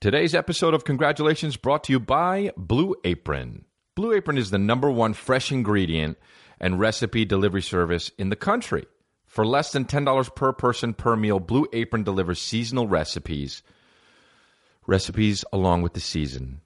[0.00, 3.64] Today's episode of Congratulations brought to you by Blue Apron.
[3.96, 6.16] Blue Apron is the number one fresh ingredient
[6.60, 8.86] and recipe delivery service in the country.
[9.26, 13.64] For less than $10 per person per meal, Blue Apron delivers seasonal recipes,
[14.86, 16.60] recipes along with the season,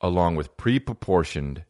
[0.00, 1.62] along with pre proportioned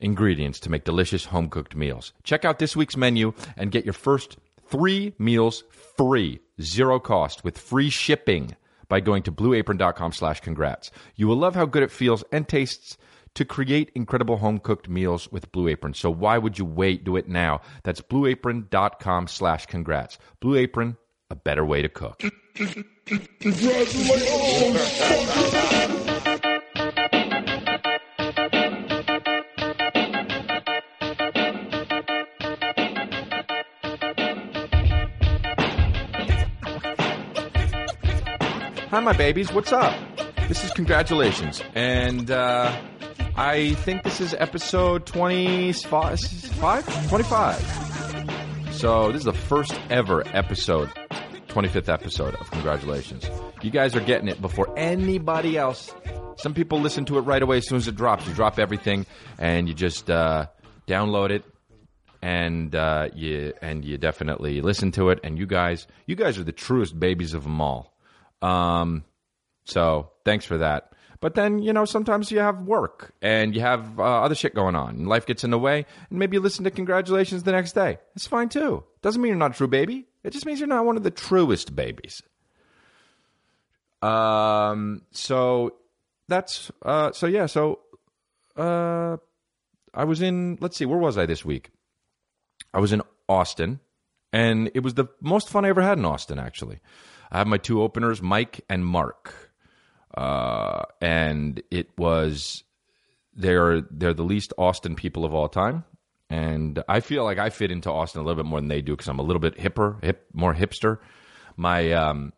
[0.00, 2.14] ingredients to make delicious home cooked meals.
[2.22, 7.58] Check out this week's menu and get your first three meals free, zero cost, with
[7.58, 8.56] free shipping
[8.88, 10.90] by going to blueapron.com slash congrats.
[11.14, 12.96] You will love how good it feels and tastes
[13.34, 15.94] to create incredible home cooked meals with Blue Apron.
[15.94, 17.04] So why would you wait?
[17.04, 17.60] Do it now.
[17.84, 20.18] That's blueapron.com slash congrats.
[20.40, 20.96] Blue Apron,
[21.30, 22.22] a better way to cook.
[38.96, 39.52] Hi, my babies.
[39.52, 39.94] What's up?
[40.48, 42.74] This is congratulations, and uh,
[43.36, 46.18] I think this is episode 25,
[47.08, 48.70] 25.
[48.70, 50.88] So this is the first ever episode,
[51.48, 53.28] 25th episode of congratulations.
[53.60, 55.94] You guys are getting it before anybody else.
[56.38, 58.26] Some people listen to it right away as soon as it drops.
[58.26, 59.04] You drop everything,
[59.38, 60.46] and you just uh,
[60.88, 61.44] download it,
[62.22, 65.20] and uh, you and you definitely listen to it.
[65.22, 67.92] And you guys, you guys are the truest babies of them all.
[68.42, 69.04] Um,
[69.64, 70.92] so thanks for that.
[71.20, 74.76] But then, you know, sometimes you have work and you have uh, other shit going
[74.76, 77.72] on and life gets in the way and maybe you listen to congratulations the next
[77.72, 77.98] day.
[78.14, 78.84] It's fine too.
[79.02, 80.06] Doesn't mean you're not a true baby.
[80.22, 82.22] It just means you're not one of the truest babies.
[84.02, 85.76] Um, so
[86.28, 87.80] that's, uh, so yeah, so,
[88.56, 89.16] uh,
[89.94, 91.70] I was in, let's see, where was I this week?
[92.74, 93.80] I was in Austin
[94.32, 96.80] and it was the most fun I ever had in Austin, actually.
[97.30, 99.52] I have my two openers, Mike and Mark,
[100.16, 102.64] uh, and it was
[103.34, 105.84] they're they're the least Austin people of all time,
[106.30, 108.92] and I feel like I fit into Austin a little bit more than they do
[108.92, 110.98] because I'm a little bit hipper, hip, more hipster.
[111.56, 112.32] My um,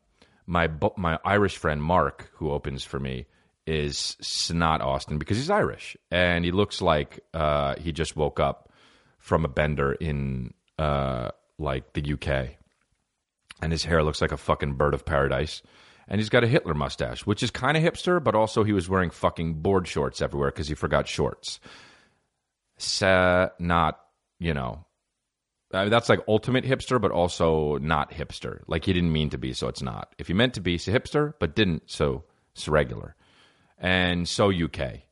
[0.46, 3.26] my my Irish friend Mark, who opens for me,
[3.66, 4.16] is
[4.52, 5.96] not Austin because he's Irish.
[6.10, 8.72] And he looks like uh, he just woke up
[9.18, 12.57] from a bender in uh, like the UK
[13.60, 15.62] and his hair looks like a fucking bird of paradise.
[16.08, 18.88] And he's got a Hitler mustache, which is kind of hipster, but also he was
[18.88, 21.60] wearing fucking board shorts everywhere because he forgot shorts.
[22.78, 24.00] So, not,
[24.38, 24.86] you know,
[25.72, 28.62] I mean, that's like ultimate hipster, but also not hipster.
[28.66, 30.14] Like he didn't mean to be, so it's not.
[30.18, 32.24] If he meant to be, it's a hipster, but didn't, so
[32.54, 33.14] it's regular.
[33.76, 35.02] And so UK.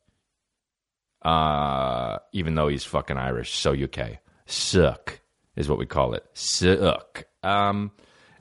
[1.22, 4.18] Uh, even though he's fucking Irish, so UK.
[4.46, 5.20] Suck
[5.56, 6.24] is what we call it.
[6.32, 7.24] Suck.
[7.42, 7.90] Um,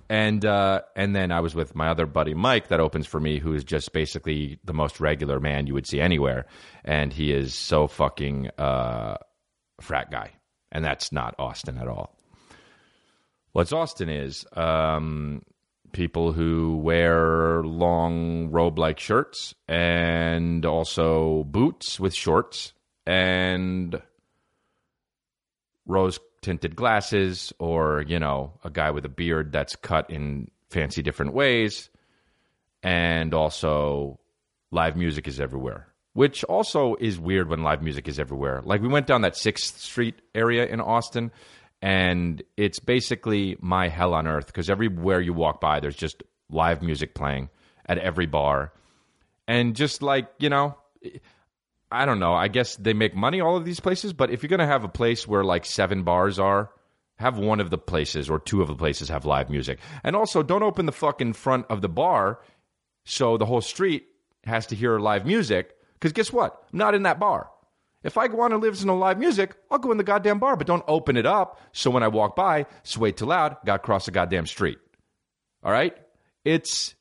[0.09, 3.39] and uh, and then I was with my other buddy Mike that opens for me,
[3.39, 6.45] who is just basically the most regular man you would see anywhere,
[6.83, 9.17] and he is so fucking uh,
[9.81, 10.31] frat guy,
[10.71, 12.15] and that's not Austin at all.
[13.51, 15.41] What's Austin is um,
[15.91, 22.73] people who wear long robe like shirts and also boots with shorts
[23.07, 24.01] and
[25.85, 31.01] rose tinted glasses or, you know, a guy with a beard that's cut in fancy
[31.01, 31.89] different ways.
[32.83, 34.19] And also,
[34.69, 38.61] live music is everywhere, which also is weird when live music is everywhere.
[38.63, 41.31] Like, we went down that 6th Street area in Austin,
[41.81, 46.83] and it's basically my hell on earth because everywhere you walk by, there's just live
[46.83, 47.50] music playing
[47.88, 48.72] at every bar.
[49.47, 50.77] And just like, you know,
[51.95, 52.33] I don't know.
[52.33, 54.83] I guess they make money all of these places, but if you're going to have
[54.83, 56.69] a place where like seven bars are,
[57.18, 59.80] have one of the places or two of the places have live music.
[60.03, 62.42] And also don't open the fucking front of the bar
[63.06, 64.07] so the whole street
[64.44, 66.62] has to hear live music cuz guess what?
[66.74, 67.50] I'm not in that bar.
[68.03, 70.68] If I want to listen to live music, I'll go in the goddamn bar, but
[70.68, 74.12] don't open it up so when I walk by, sway too loud, got cross the
[74.12, 74.77] goddamn street.
[75.63, 75.97] All right?
[76.44, 76.94] It's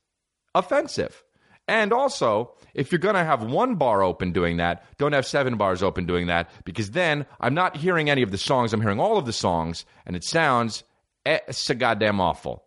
[0.55, 1.25] offensive.
[1.67, 5.57] And also, if you're going to have one bar open doing that, don't have seven
[5.57, 8.73] bars open doing that because then I'm not hearing any of the songs.
[8.73, 10.85] I'm hearing all of the songs and it sounds
[11.25, 12.65] eh, so goddamn awful.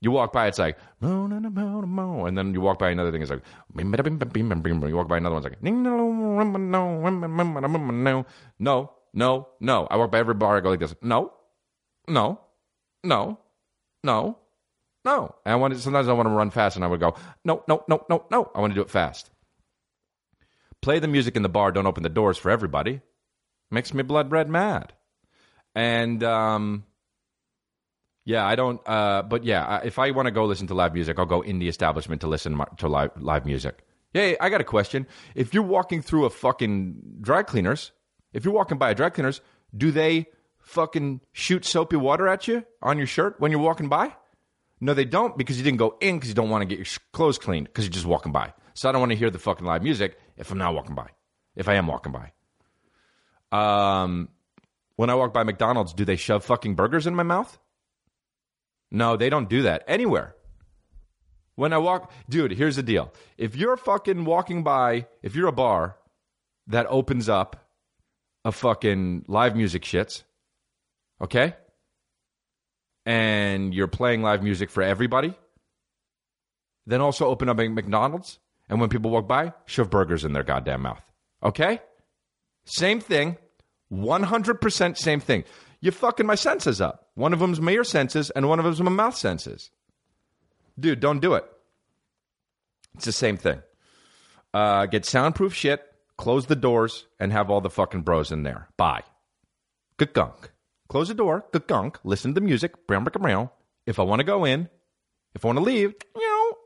[0.00, 3.42] You walk by, it's like, and then you walk by another thing, it's like,
[3.74, 5.62] you walk by another one, it's like,
[8.58, 9.86] no, no, no.
[9.90, 11.32] I walk by every bar, I go like this, no,
[12.06, 12.38] no,
[13.02, 13.38] no,
[14.02, 14.38] no,
[15.04, 15.34] no.
[15.44, 17.14] And I want to, sometimes I want to run fast, and I would go,
[17.44, 18.50] no, no, no, no, no.
[18.54, 19.30] I want to do it fast.
[20.80, 21.72] Play the music in the bar.
[21.72, 23.00] Don't open the doors for everybody.
[23.70, 24.92] Makes me blood red mad.
[25.74, 26.84] And um,
[28.24, 28.80] yeah, I don't.
[28.86, 31.58] Uh, but yeah, if I want to go listen to live music, I'll go in
[31.58, 33.84] the establishment to listen to live live music.
[34.12, 35.06] Hey, I got a question.
[35.34, 37.92] If you're walking through a fucking dry cleaners,
[38.32, 39.40] if you're walking by a dry cleaners,
[39.76, 40.26] do they
[40.58, 44.14] fucking shoot soapy water at you on your shirt when you're walking by?
[44.84, 46.98] No, they don't because you didn't go in because you don't want to get your
[47.14, 48.52] clothes cleaned because you're just walking by.
[48.74, 51.08] So I don't want to hear the fucking live music if I'm not walking by.
[51.56, 52.32] If I am walking by.
[53.50, 54.28] Um,
[54.96, 57.58] when I walk by McDonald's, do they shove fucking burgers in my mouth?
[58.90, 60.34] No, they don't do that anywhere.
[61.54, 63.10] When I walk, dude, here's the deal.
[63.38, 65.96] If you're fucking walking by, if you're a bar
[66.66, 67.70] that opens up
[68.44, 70.24] a fucking live music shits,
[71.22, 71.54] okay?
[73.06, 75.34] And you're playing live music for everybody,
[76.86, 78.38] then also open up a McDonald's.
[78.68, 81.02] And when people walk by, shove burgers in their goddamn mouth.
[81.42, 81.80] Okay?
[82.64, 83.36] Same thing.
[83.92, 85.44] 100% same thing.
[85.80, 87.08] You're fucking my senses up.
[87.14, 89.70] One of them's my ear senses, and one of them's my mouth senses.
[90.80, 91.44] Dude, don't do it.
[92.94, 93.60] It's the same thing.
[94.54, 95.82] Uh, get soundproof shit,
[96.16, 98.68] close the doors, and have all the fucking bros in there.
[98.76, 99.02] Bye.
[99.98, 100.50] Good gunk.
[100.94, 101.44] Close the door.
[101.50, 101.98] Good gunk.
[102.04, 102.86] Listen to the music.
[102.86, 103.50] Brown, brown, brown.
[103.84, 104.68] If I want to go in,
[105.34, 106.58] if I want to leave, you know,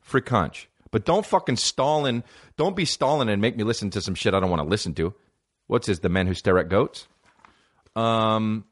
[0.00, 0.70] Free conch.
[0.90, 2.24] But don't fucking stall in.
[2.56, 4.94] Don't be stalling and make me listen to some shit I don't want to listen
[4.94, 5.12] to.
[5.66, 5.98] What's this?
[5.98, 7.06] The men who stare at goats.
[7.94, 8.64] Um.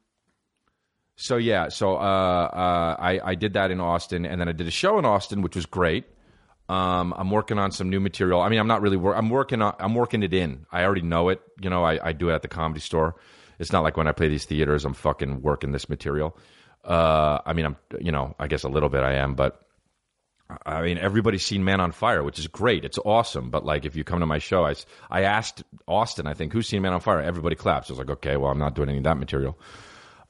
[1.17, 4.67] So yeah, so uh, uh, I I did that in Austin, and then I did
[4.67, 6.07] a show in Austin, which was great.
[6.71, 8.41] Um, I'm working on some new material.
[8.41, 8.97] I mean, I'm not really.
[8.97, 9.75] Wor- I'm working on.
[9.79, 10.65] I'm working it in.
[10.73, 11.43] I already know it.
[11.61, 13.17] You know, I, I do it at the comedy store.
[13.59, 16.37] It's not like when I play these theaters, I'm fucking working this material.
[16.85, 17.77] Uh, I mean, I'm.
[18.01, 19.65] You know, I guess a little bit I am, but
[20.67, 22.85] I mean, everybody's seen Man on Fire, which is great.
[22.85, 23.51] It's awesome.
[23.51, 24.75] But like, if you come to my show, I,
[25.11, 27.21] I asked Austin, I think, who's seen Man on Fire?
[27.21, 27.89] Everybody claps.
[27.89, 29.59] I was like, okay, well, I'm not doing any of that material.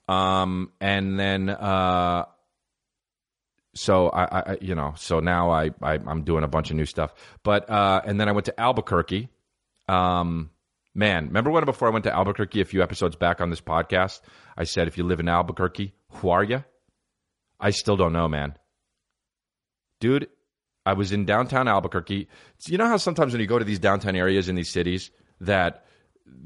[0.08, 2.26] Um, and then, uh,
[3.74, 6.86] so I, I, you know, so now I, I, I'm doing a bunch of new
[6.86, 7.12] stuff.
[7.42, 9.28] But, uh, and then I went to Albuquerque.
[9.88, 10.50] Um,
[10.94, 14.20] man, remember when before I went to Albuquerque a few episodes back on this podcast,
[14.56, 16.64] I said, if you live in Albuquerque, who are you?
[17.58, 18.56] I still don't know, man.
[20.00, 20.28] Dude
[20.86, 22.28] i was in downtown albuquerque.
[22.66, 25.10] You know how sometimes when you go to these downtown areas in these cities
[25.40, 25.84] that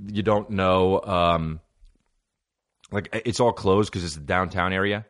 [0.07, 1.61] you don't know um,
[2.91, 5.07] like it's all closed because it's the downtown area?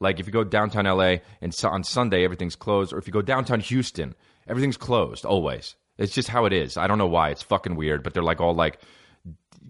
[0.00, 3.22] Like if you go downtown la and on sunday everything's closed or if you go
[3.22, 4.14] downtown houston
[4.48, 8.02] everything's closed always it's just how it is i don't know why it's fucking weird
[8.02, 8.80] but they're like all like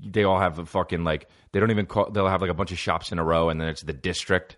[0.04, 2.72] they all have a fucking like they don't even call they'll have like a bunch
[2.72, 4.56] of shops in a row and then it's the district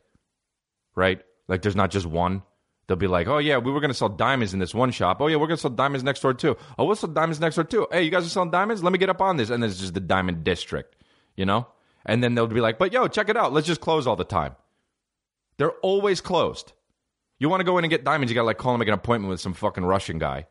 [0.94, 1.20] right?
[1.48, 2.42] Like there's not just one.
[2.86, 5.18] They'll be like, oh yeah, we were gonna sell diamonds in this one shop.
[5.20, 6.56] Oh yeah, we're gonna sell diamonds next door too.
[6.78, 7.86] Oh, we'll sell diamonds next door too.
[7.90, 8.82] Hey, you guys are selling diamonds?
[8.82, 9.50] Let me get up on this.
[9.50, 10.96] And then it's just the diamond district,
[11.36, 11.66] you know?
[12.06, 13.52] And then they'll be like, but yo, check it out.
[13.52, 14.56] Let's just close all the time.
[15.56, 16.72] They're always closed.
[17.38, 18.94] You want to go in and get diamonds, you gotta like call and make an
[18.94, 20.46] appointment with some fucking Russian guy.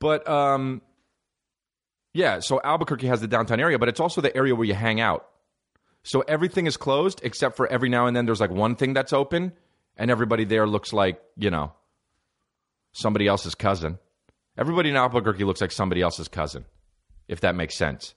[0.00, 0.82] But um
[2.14, 5.00] yeah, so Albuquerque has the downtown area, but it's also the area where you hang
[5.00, 5.28] out.
[6.02, 9.12] So everything is closed except for every now and then there's like one thing that's
[9.12, 9.52] open,
[9.96, 11.72] and everybody there looks like, you know,
[12.92, 13.98] somebody else's cousin.
[14.56, 16.64] Everybody in Albuquerque looks like somebody else's cousin,
[17.28, 18.14] if that makes sense.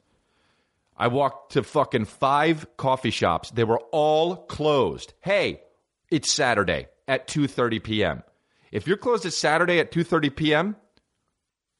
[0.98, 3.51] I walked to fucking five coffee shops.
[3.51, 5.13] They were all closed.
[5.22, 5.62] Hey,
[6.10, 8.24] it's Saturday at 2:30 p.m.
[8.72, 10.75] If you're closed at Saturday at 2:30 p.m.,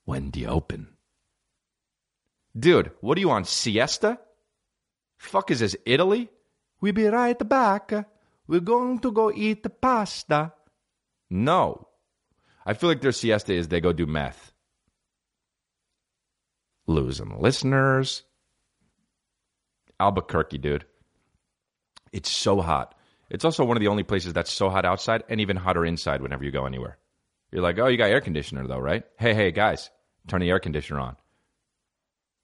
[0.06, 0.88] when do you open?
[2.58, 4.20] Dude, what are you on siesta?
[5.18, 6.30] Fuck is this Italy?
[6.82, 7.94] We be right back.
[8.48, 10.54] We're going to go eat pasta.
[11.30, 11.88] No.
[12.66, 14.52] I feel like their siesta is they go do meth.
[16.88, 18.24] Losing listeners.
[20.00, 20.86] Albuquerque, dude.
[22.12, 22.96] It's so hot.
[23.30, 26.22] It's also one of the only places that's so hot outside and even hotter inside
[26.22, 26.98] whenever you go anywhere.
[27.52, 29.04] You're like, oh, you got air conditioner though, right?
[29.18, 29.90] Hey, hey, guys,
[30.28, 31.18] turn the air conditioner on.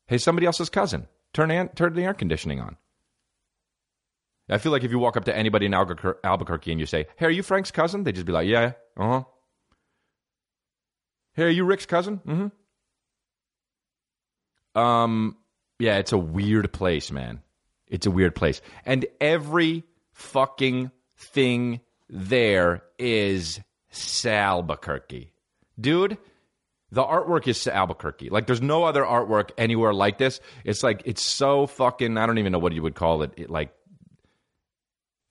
[0.07, 2.77] Hey, somebody else's cousin, turn, an- turn the air conditioning on.
[4.49, 7.07] I feel like if you walk up to anybody in Albuquer- Albuquerque and you say,
[7.17, 8.03] hey, are you Frank's cousin?
[8.03, 9.23] They'd just be like, yeah, uh huh.
[11.33, 12.21] Hey, are you Rick's cousin?
[12.25, 12.51] Mm
[14.75, 14.79] hmm.
[14.79, 15.37] Um,
[15.79, 17.41] yeah, it's a weird place, man.
[17.87, 18.61] It's a weird place.
[18.85, 19.83] And every
[20.13, 23.59] fucking thing there is
[24.25, 25.31] Albuquerque.
[25.79, 26.17] Dude,
[26.91, 28.29] the artwork is Albuquerque.
[28.29, 30.39] Like, there's no other artwork anywhere like this.
[30.63, 33.33] It's like, it's so fucking, I don't even know what you would call it.
[33.37, 33.73] it like,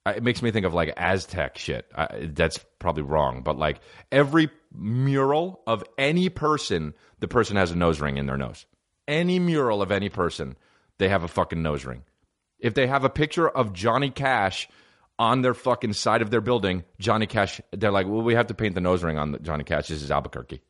[0.06, 1.90] it makes me think of like Aztec shit.
[1.94, 3.80] I, that's probably wrong, but like
[4.12, 8.66] every mural of any person, the person has a nose ring in their nose.
[9.08, 10.56] Any mural of any person,
[10.98, 12.04] they have a fucking nose ring.
[12.58, 14.68] If they have a picture of Johnny Cash
[15.18, 18.54] on their fucking side of their building, Johnny Cash, they're like, well, we have to
[18.54, 19.88] paint the nose ring on Johnny Cash.
[19.88, 20.60] This is Albuquerque.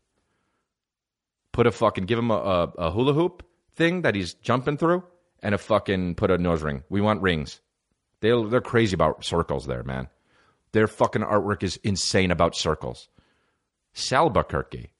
[1.52, 3.42] Put a fucking, give him a, a, a hula hoop
[3.74, 5.02] thing that he's jumping through
[5.42, 6.84] and a fucking, put a nose ring.
[6.88, 7.60] We want rings.
[8.20, 10.08] They, they're crazy about circles there, man.
[10.72, 13.08] Their fucking artwork is insane about circles.
[13.94, 14.90] Salbuquerque.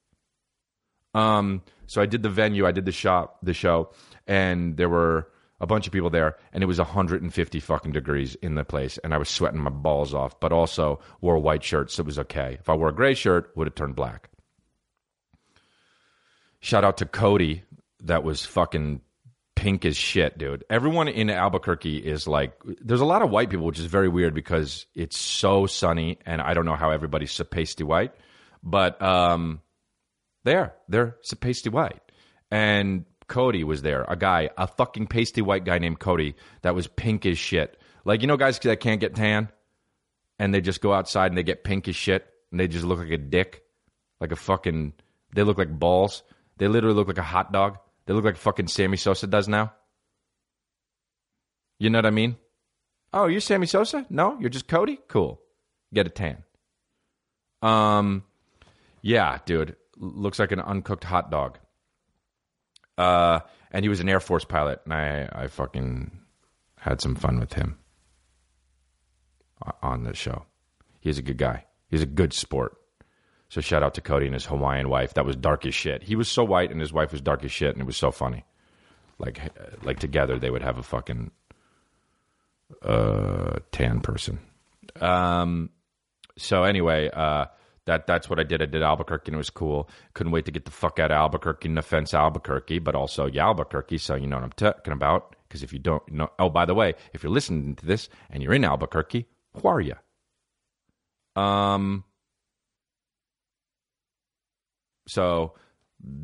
[1.13, 3.91] Um, so I did the venue, I did the shop, the show,
[4.27, 8.55] and there were a bunch of people there, and it was 150 fucking degrees in
[8.55, 11.91] the place, and I was sweating my balls off, but also wore a white shirt,
[11.91, 12.57] so it was okay.
[12.59, 14.29] If I wore a gray shirt, would have turned black.
[16.59, 17.63] Shout out to Cody,
[18.03, 19.01] that was fucking
[19.55, 20.63] pink as shit, dude.
[20.69, 24.33] Everyone in Albuquerque is like, there's a lot of white people, which is very weird
[24.33, 28.13] because it's so sunny, and I don't know how everybody's so pasty white,
[28.63, 29.61] but um,
[30.43, 32.01] they're they're so pasty white,
[32.51, 36.87] and Cody was there, a guy, a fucking pasty white guy named Cody that was
[36.87, 37.79] pink as shit.
[38.05, 39.49] Like you know, guys that can't get tan,
[40.39, 42.99] and they just go outside and they get pink as shit, and they just look
[42.99, 43.63] like a dick,
[44.19, 44.93] like a fucking.
[45.33, 46.23] They look like balls.
[46.57, 47.77] They literally look like a hot dog.
[48.05, 49.73] They look like fucking Sammy Sosa does now.
[51.79, 52.37] You know what I mean?
[53.13, 54.05] Oh, you're Sammy Sosa?
[54.09, 54.99] No, you're just Cody.
[55.07, 55.39] Cool.
[55.93, 56.43] Get a tan.
[57.61, 58.23] Um,
[59.01, 61.59] yeah, dude, looks like an uncooked hot dog.
[62.97, 63.39] Uh,
[63.71, 66.11] and he was an Air Force pilot, and I, I fucking
[66.79, 67.77] had some fun with him
[69.81, 70.45] on the show.
[70.99, 71.65] He's a good guy.
[71.89, 72.77] He's a good sport.
[73.49, 75.13] So shout out to Cody and his Hawaiian wife.
[75.13, 76.03] That was dark as shit.
[76.03, 78.11] He was so white, and his wife was dark as shit, and it was so
[78.11, 78.43] funny.
[79.19, 79.39] Like,
[79.83, 81.31] like together they would have a fucking
[82.81, 84.39] uh, tan person.
[84.99, 85.69] Um.
[86.37, 87.45] So anyway, uh,
[87.87, 88.61] that that's what I did.
[88.61, 89.89] I did Albuquerque, and it was cool.
[90.13, 91.69] Couldn't wait to get the fuck out of Albuquerque.
[91.69, 93.97] No offense, Albuquerque, but also Albuquerque.
[93.97, 95.35] So you know what I'm talking about.
[95.47, 98.43] Because if you don't know, oh by the way, if you're listening to this and
[98.43, 99.95] you're in Albuquerque, who are you?
[101.41, 102.03] Um.
[105.07, 105.53] So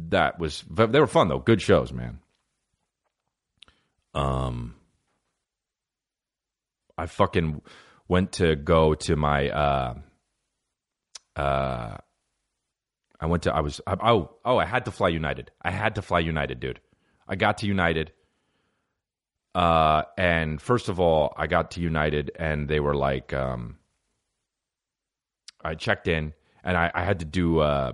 [0.10, 1.40] that was they were fun though.
[1.40, 2.20] Good shows, man.
[4.14, 4.76] Um.
[6.98, 7.62] I fucking
[8.08, 9.50] went to go to my.
[9.50, 9.96] Uh,
[11.36, 11.98] uh,
[13.20, 15.52] I went to I was I, oh oh I had to fly United.
[15.62, 16.80] I had to fly United, dude.
[17.28, 18.12] I got to United.
[19.56, 23.78] Uh, and first of all, I got to United, and they were like, um,
[25.64, 27.94] I checked in, and I, I had to do, uh,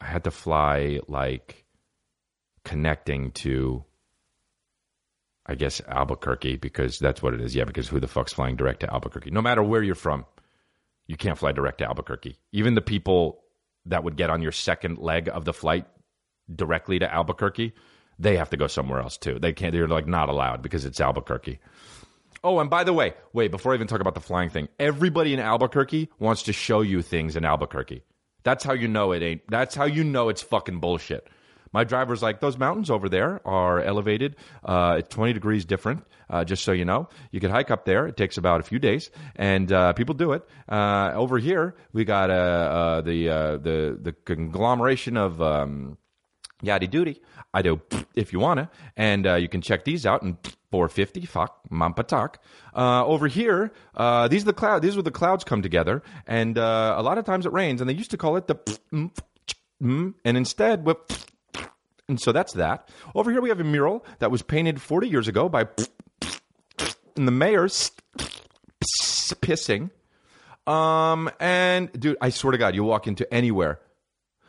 [0.00, 1.64] I had to fly like
[2.64, 3.84] connecting to,
[5.46, 7.54] I guess Albuquerque because that's what it is.
[7.54, 9.30] Yeah, because who the fuck's flying direct to Albuquerque?
[9.30, 10.26] No matter where you're from,
[11.06, 12.38] you can't fly direct to Albuquerque.
[12.52, 13.42] Even the people
[13.86, 15.86] that would get on your second leg of the flight
[16.52, 17.72] directly to Albuquerque,
[18.18, 19.38] they have to go somewhere else too.
[19.38, 19.72] They can't.
[19.72, 21.58] They're like not allowed because it's Albuquerque.
[22.42, 25.34] Oh, and by the way, wait, before I even talk about the flying thing, everybody
[25.34, 28.02] in Albuquerque wants to show you things in Albuquerque.
[28.42, 29.42] That's how you know it ain't.
[29.48, 31.26] That's how you know it's fucking bullshit.
[31.72, 34.36] My driver's like, those mountains over there are elevated.
[34.64, 37.08] Uh, 20 degrees different, uh, just so you know.
[37.30, 38.06] You can hike up there.
[38.06, 40.46] It takes about a few days, and uh, people do it.
[40.68, 43.26] Uh, over here, we got uh, uh, the,
[43.62, 45.40] the, the conglomeration of.
[45.40, 45.98] Um,
[46.64, 47.20] Yaddy Duty.
[47.52, 47.82] I do
[48.14, 50.38] if you wanna, and you can check these out and
[50.70, 51.26] 450.
[51.26, 52.36] Fuck, mampatak.
[52.74, 54.82] Uh, over here, uh, these are the cloud.
[54.82, 57.80] These are where the clouds come together, and uh, a lot of times it rains,
[57.80, 58.58] and they used to call it the
[59.80, 60.84] and instead,
[62.08, 62.88] and so that's that.
[63.14, 65.66] Over here, we have a mural that was painted 40 years ago by
[67.16, 67.90] and the mayor's
[69.40, 69.90] pissing.
[70.66, 73.80] Um, and dude, I swear to God, you walk into anywhere.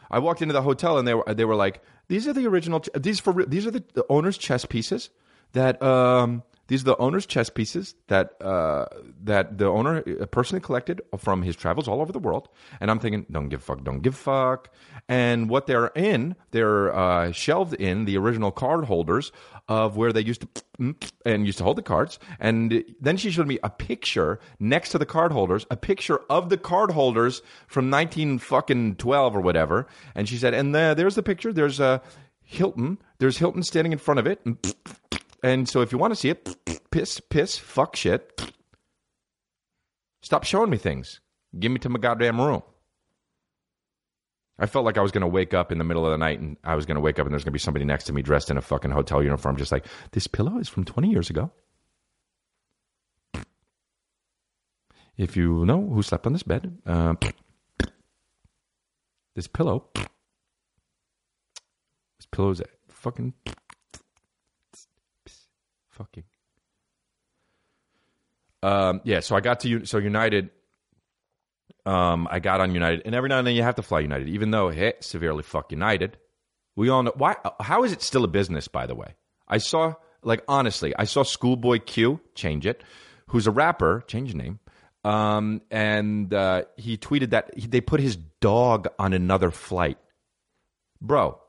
[0.09, 2.83] I walked into the hotel and they were they were like, these are the original.
[2.95, 5.09] These for these are the, owner's chess pieces
[5.53, 8.85] that um these are the owner's chess pieces that uh,
[9.23, 12.49] that the owner uh, personally collected from his travels all over the world.
[12.79, 14.69] And I'm thinking, don't give fuck, don't give fuck.
[15.07, 19.31] And what they're in, they're uh, shelved in the original card holders
[19.69, 20.95] of where they used to
[21.25, 22.19] and used to hold the cards.
[22.39, 26.49] And then she showed me a picture next to the card holders, a picture of
[26.49, 29.87] the card holders from 19 fucking 12 or whatever.
[30.15, 31.51] And she said, and there, there's the picture.
[31.51, 31.99] There's a uh,
[32.49, 32.97] Hilton.
[33.19, 34.39] There's Hilton standing in front of it.
[34.45, 34.57] And
[35.43, 36.55] and so if you want to see it,
[36.91, 38.41] piss, piss, fuck shit.
[40.21, 41.19] Stop showing me things.
[41.57, 42.63] Give me to my goddamn room.
[44.59, 46.39] I felt like I was going to wake up in the middle of the night
[46.39, 48.13] and I was going to wake up and there's going to be somebody next to
[48.13, 51.29] me dressed in a fucking hotel uniform, just like, this pillow is from 20 years
[51.29, 51.51] ago.
[55.15, 57.15] If you know who slept on this bed, uh,
[59.35, 60.07] this pillow, this
[62.31, 63.33] pillow is fucking,
[65.97, 66.23] fucking.
[68.63, 70.49] Um, yeah, so I got to so United
[71.87, 74.27] um, I got on United, and every now and then you have to fly United,
[74.27, 76.17] even though hey, severely fuck United.
[76.75, 77.37] We all know why.
[77.61, 78.67] How is it still a business?
[78.67, 79.15] By the way,
[79.47, 82.83] I saw like honestly, I saw Schoolboy Q change it,
[83.27, 84.59] who's a rapper, change name,
[85.05, 89.97] um, and uh, he tweeted that he, they put his dog on another flight.
[90.99, 91.39] Bro,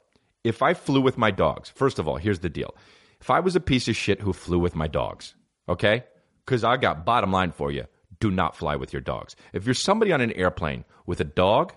[0.44, 2.76] if I flew with my dogs, first of all, here's the deal:
[3.20, 5.34] if I was a piece of shit who flew with my dogs,
[5.68, 6.04] okay,
[6.44, 7.86] because I got bottom line for you
[8.20, 9.36] do not fly with your dogs.
[9.52, 11.72] If you're somebody on an airplane with a dog,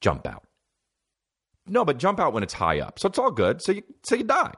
[0.00, 0.44] jump out.
[1.66, 2.98] No, but jump out when it's high up.
[2.98, 3.62] So it's all good.
[3.62, 4.52] So you so you die.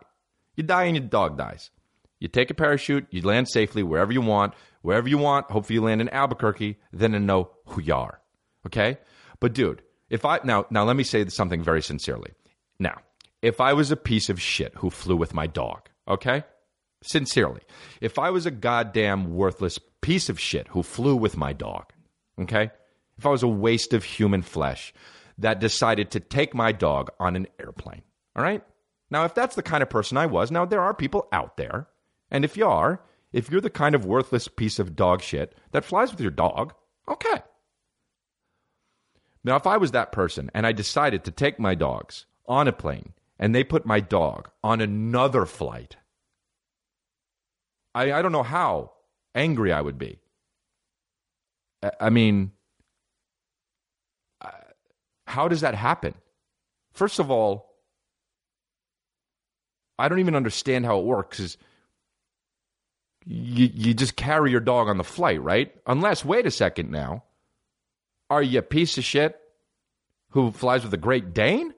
[0.57, 1.71] You die and your dog dies.
[2.19, 5.51] You take a parachute, you land safely wherever you want, wherever you want.
[5.51, 8.21] Hopefully you land in Albuquerque, then to know who you are.
[8.65, 8.99] Okay?
[9.39, 12.33] But dude, if I now now let me say something very sincerely.
[12.79, 12.99] Now,
[13.43, 16.45] if I was a piece of shit who flew with my dog, okay?
[17.03, 17.61] Sincerely.
[18.01, 21.93] If I was a goddamn worthless piece of shit who flew with my dog,
[22.41, 22.71] okay?
[23.19, 24.93] If I was a waste of human flesh
[25.39, 28.03] that decided to take my dog on an airplane,
[28.35, 28.63] all right?
[29.11, 31.89] Now, if that's the kind of person I was, now there are people out there,
[32.31, 33.01] and if you are,
[33.33, 36.75] if you're the kind of worthless piece of dog shit that flies with your dog,
[37.09, 37.43] okay.
[39.45, 42.73] Now, if I was that person and I decided to take my dogs on a
[42.73, 45.97] plane and they put my dog on another flight,
[47.95, 48.93] I, I don't know how
[49.35, 50.19] angry I would be.
[51.83, 52.53] I, I mean,
[54.41, 54.51] uh,
[55.27, 56.15] how does that happen?
[56.93, 57.75] First of all,
[59.99, 61.41] I don't even understand how it works.
[61.41, 61.57] Is
[63.25, 65.75] you you just carry your dog on the flight, right?
[65.87, 67.25] Unless, wait a second now,
[68.31, 69.39] are you a piece of shit
[70.31, 71.73] who flies with a Great Dane?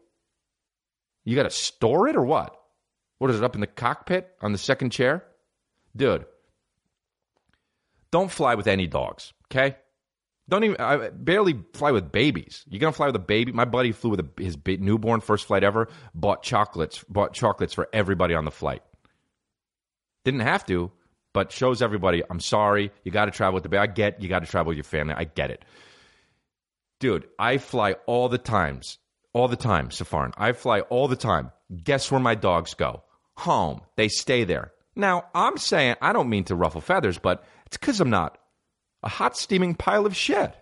[1.28, 2.58] You got to store it or what?
[3.18, 5.24] What is it up in the cockpit on the second chair?
[5.94, 6.24] dude,
[8.10, 9.76] don't fly with any dogs, okay?
[10.48, 12.64] Don't even I barely fly with babies.
[12.66, 13.52] You're gonna fly with a baby.
[13.52, 15.88] My buddy flew with a, his newborn first flight ever.
[16.14, 17.04] Bought chocolates.
[17.04, 18.82] Bought chocolates for everybody on the flight.
[20.24, 20.90] Didn't have to,
[21.34, 22.22] but shows everybody.
[22.30, 22.90] I'm sorry.
[23.04, 23.80] You got to travel with the baby.
[23.80, 25.12] I get you got to travel with your family.
[25.14, 25.66] I get it,
[26.98, 27.28] dude.
[27.38, 28.96] I fly all the times,
[29.38, 30.32] all the time, Safarin.
[30.36, 31.52] I fly all the time.
[31.84, 33.02] Guess where my dogs go?
[33.38, 33.80] Home.
[33.96, 34.72] They stay there.
[34.96, 38.38] Now, I'm saying, I don't mean to ruffle feathers, but it's because I'm not
[39.02, 40.54] a hot steaming pile of shit.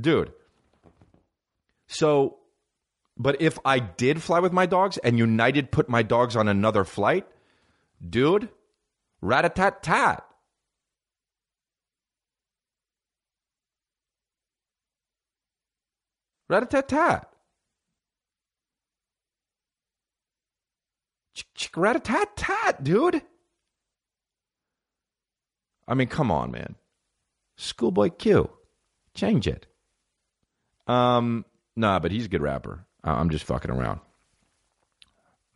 [0.00, 0.32] Dude.
[1.86, 2.38] So,
[3.16, 6.84] but if I did fly with my dogs and United put my dogs on another
[6.84, 7.26] flight,
[8.08, 8.48] dude,
[9.20, 10.24] rat a tat tat.
[16.52, 17.28] Rat a tat tat.
[21.74, 23.22] rat a tat tat, dude.
[25.88, 26.74] I mean, come on, man.
[27.56, 28.50] Schoolboy Q.
[29.14, 29.66] Change it.
[30.86, 32.84] Um, nah, but he's a good rapper.
[33.02, 34.00] I'm just fucking around.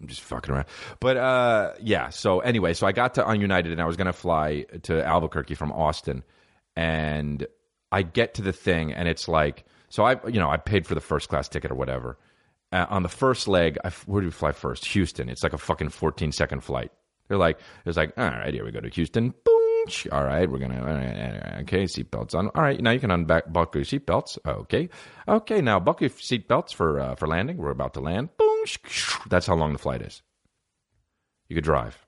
[0.00, 0.66] I'm just fucking around.
[0.98, 2.08] But uh, yeah.
[2.08, 5.56] So anyway, so I got to on United and I was gonna fly to Albuquerque
[5.56, 6.24] from Austin,
[6.74, 7.46] and
[7.92, 10.94] I get to the thing and it's like, so I, you know, I paid for
[10.94, 12.18] the first class ticket or whatever,
[12.72, 14.84] uh, on the first leg, I, where do we fly first?
[14.86, 15.28] Houston.
[15.28, 16.90] It's like a fucking 14 second flight.
[17.28, 19.30] They're like, it's like, all right, here we go to Houston.
[19.44, 19.56] Boom.
[20.10, 21.60] All right, we're gonna.
[21.60, 22.48] Okay, seatbelts on.
[22.56, 24.36] All right, now you can unbuckle your seatbelts.
[24.44, 24.88] Okay,
[25.28, 25.60] okay.
[25.60, 27.56] Now buckle your seatbelts for uh, for landing.
[27.56, 28.30] We're about to land.
[28.36, 28.64] Boom.
[29.28, 30.22] That's how long the flight is.
[31.48, 32.04] You could drive,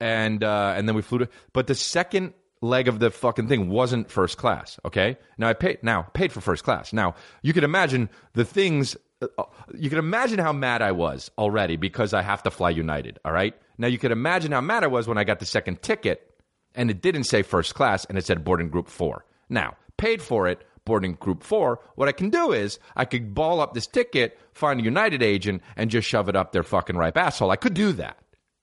[0.00, 1.28] and uh, and then we flew to.
[1.52, 4.78] But the second leg of the fucking thing wasn't first class.
[4.84, 5.82] Okay, now I paid.
[5.82, 6.92] Now paid for first class.
[6.92, 11.76] Now you can imagine the things uh, you can imagine how mad I was already
[11.76, 13.18] because I have to fly United.
[13.24, 13.54] All right.
[13.78, 16.30] Now you can imagine how mad I was when I got the second ticket
[16.74, 19.24] and it didn't say first class and it said boarding group four.
[19.48, 21.80] Now, paid for it, boarding group four.
[21.94, 25.62] What I can do is I could ball up this ticket, find a United agent,
[25.76, 27.50] and just shove it up their fucking ripe asshole.
[27.50, 28.18] I could do that.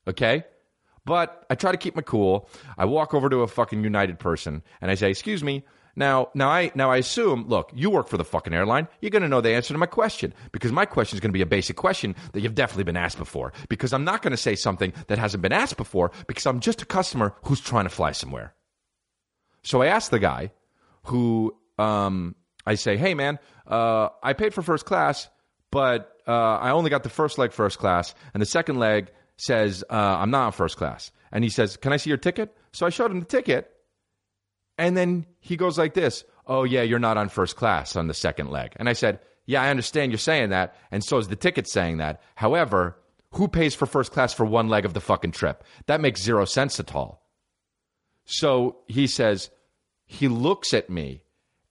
[0.07, 0.43] Okay.
[1.05, 2.49] But I try to keep my cool.
[2.77, 5.63] I walk over to a fucking United person and I say, Excuse me,
[5.95, 8.87] now, now I now I assume, look, you work for the fucking airline.
[8.99, 11.37] You're going to know the answer to my question because my question is going to
[11.37, 13.53] be a basic question that you've definitely been asked before.
[13.69, 16.81] Because I'm not going to say something that hasn't been asked before because I'm just
[16.81, 18.55] a customer who's trying to fly somewhere.
[19.61, 20.51] So I asked the guy
[21.03, 22.35] who um,
[22.65, 23.37] I say, hey man,
[23.67, 25.29] uh, I paid for first class,
[25.69, 29.83] but uh, I only got the first leg first class, and the second leg says
[29.89, 31.11] uh, I'm not on first class.
[31.31, 33.71] And he says, "Can I see your ticket?" So I showed him the ticket,
[34.77, 38.13] and then he goes like this, "Oh yeah, you're not on first class on the
[38.13, 41.35] second leg." And I said, "Yeah, I understand you're saying that, and so is the
[41.35, 42.21] ticket saying that.
[42.35, 42.97] However,
[43.31, 45.63] who pays for first class for one leg of the fucking trip?
[45.87, 47.23] That makes zero sense at all."
[48.25, 49.49] So he says,
[50.05, 51.23] he looks at me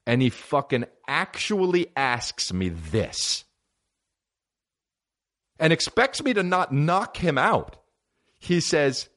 [0.07, 3.45] and he fucking actually asks me this
[5.63, 7.77] and expects me to not knock him out.
[8.41, 9.09] He says,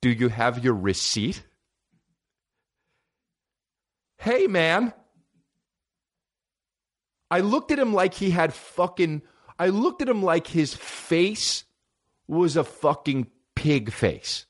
[0.00, 1.44] Do you have your receipt?
[4.16, 4.94] Hey, man.
[7.30, 9.20] I looked at him like he had fucking.
[9.58, 11.64] I looked at him like his face
[12.26, 14.46] was a fucking pig face.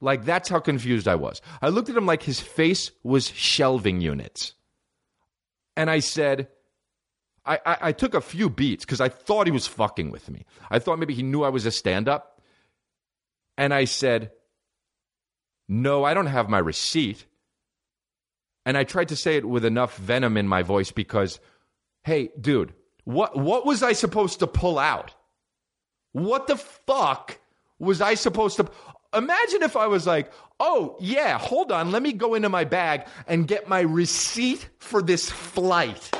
[0.00, 1.42] Like that's how confused I was.
[1.60, 4.52] I looked at him like his face was shelving units.
[5.76, 6.48] And I said,
[7.44, 10.44] I, I, I took a few beats because I thought he was fucking with me.
[10.70, 12.40] I thought maybe he knew I was a stand up.
[13.58, 14.30] And I said,
[15.68, 17.26] No, I don't have my receipt.
[18.64, 21.40] And I tried to say it with enough venom in my voice because,
[22.04, 22.72] hey, dude,
[23.04, 25.12] what, what was I supposed to pull out?
[26.12, 27.38] What the fuck
[27.80, 28.70] was I supposed to?
[29.14, 33.06] Imagine if I was like, oh, yeah, hold on, let me go into my bag
[33.26, 36.10] and get my receipt for this flight.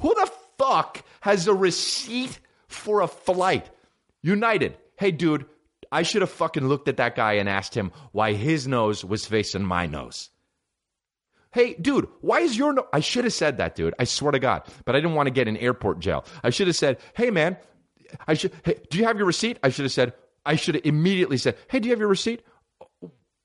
[0.00, 3.70] Who the fuck has a receipt for a flight?
[4.22, 4.76] United.
[4.96, 5.46] Hey, dude,
[5.90, 9.26] I should have fucking looked at that guy and asked him why his nose was
[9.26, 10.30] facing my nose.
[11.52, 12.86] Hey, dude, why is your nose?
[12.92, 13.94] I should have said that, dude.
[13.98, 14.62] I swear to God.
[14.84, 16.24] But I didn't want to get in airport jail.
[16.44, 17.56] I should have said, hey, man,
[18.26, 19.58] I should, hey, do you have your receipt?
[19.62, 20.12] I should have said,
[20.44, 22.42] I should have immediately said, Hey, do you have your receipt?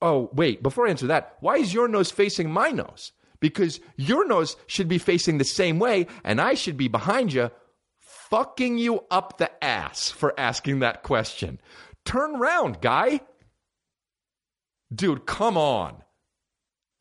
[0.01, 3.11] Oh, wait, before I answer that, why is your nose facing my nose?
[3.43, 7.51] Because your nose should be facing the same way, and I should be behind you,
[7.99, 11.59] fucking you up the ass for asking that question.
[12.05, 13.19] Turn around, guy.
[14.95, 16.01] Dude, come on.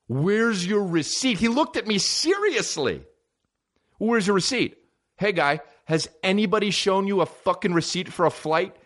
[0.08, 1.38] Where's your receipt?
[1.38, 3.04] He looked at me seriously.
[3.98, 4.78] Where's your receipt?
[5.18, 8.76] Hey, guy, has anybody shown you a fucking receipt for a flight?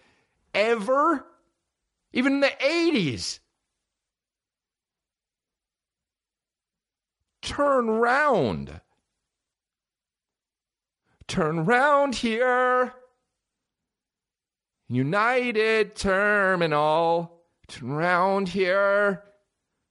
[0.57, 1.25] ever,
[2.13, 3.39] even in the 80s.
[7.47, 8.81] Turn round.
[11.29, 12.93] Turn round here.
[14.89, 17.41] United Terminal.
[17.69, 19.23] Turn round here.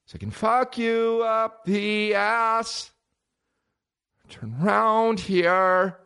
[0.06, 2.92] So I can fuck you up the ass.
[4.28, 5.98] Turn round here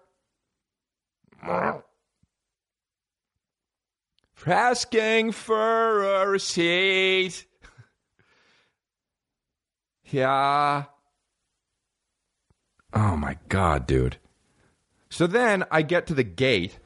[4.36, 7.48] for asking for a receipt.
[10.12, 10.86] yeah.
[12.94, 14.18] Oh my god, dude.
[15.10, 16.78] So then I get to the gate.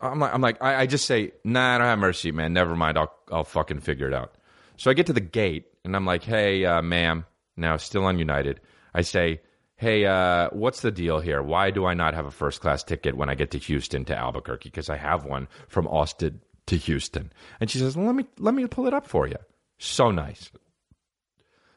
[0.00, 2.52] I'm like, I'm like, I, I just say, nah, I don't have mercy, man.
[2.52, 2.98] Never mind.
[2.98, 4.36] I'll, I'll fucking figure it out.
[4.76, 7.24] So I get to the gate and I'm like, hey, uh, ma'am.
[7.56, 8.60] Now still on United.
[8.94, 9.42] I say,
[9.76, 11.42] hey, uh, what's the deal here?
[11.42, 14.16] Why do I not have a first class ticket when I get to Houston to
[14.16, 14.70] Albuquerque?
[14.70, 17.32] Because I have one from Austin to Houston.
[17.60, 19.36] And she says, let me let me pull it up for you.
[19.78, 20.50] So nice.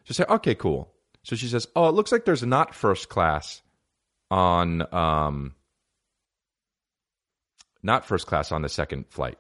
[0.04, 0.95] She said, okay, cool.
[1.26, 3.64] So she says, oh, it looks like there's not first class
[4.30, 5.56] on um,
[7.82, 9.40] not first class on the second flight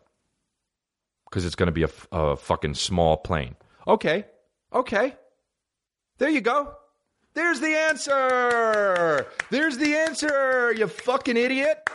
[1.30, 3.56] because it's going to be a, a fucking small plane.
[3.88, 4.26] Okay,
[4.74, 5.14] okay,
[6.18, 6.74] there you go.
[7.36, 9.28] There's the answer.
[9.52, 11.88] There's the answer, you fucking idiot.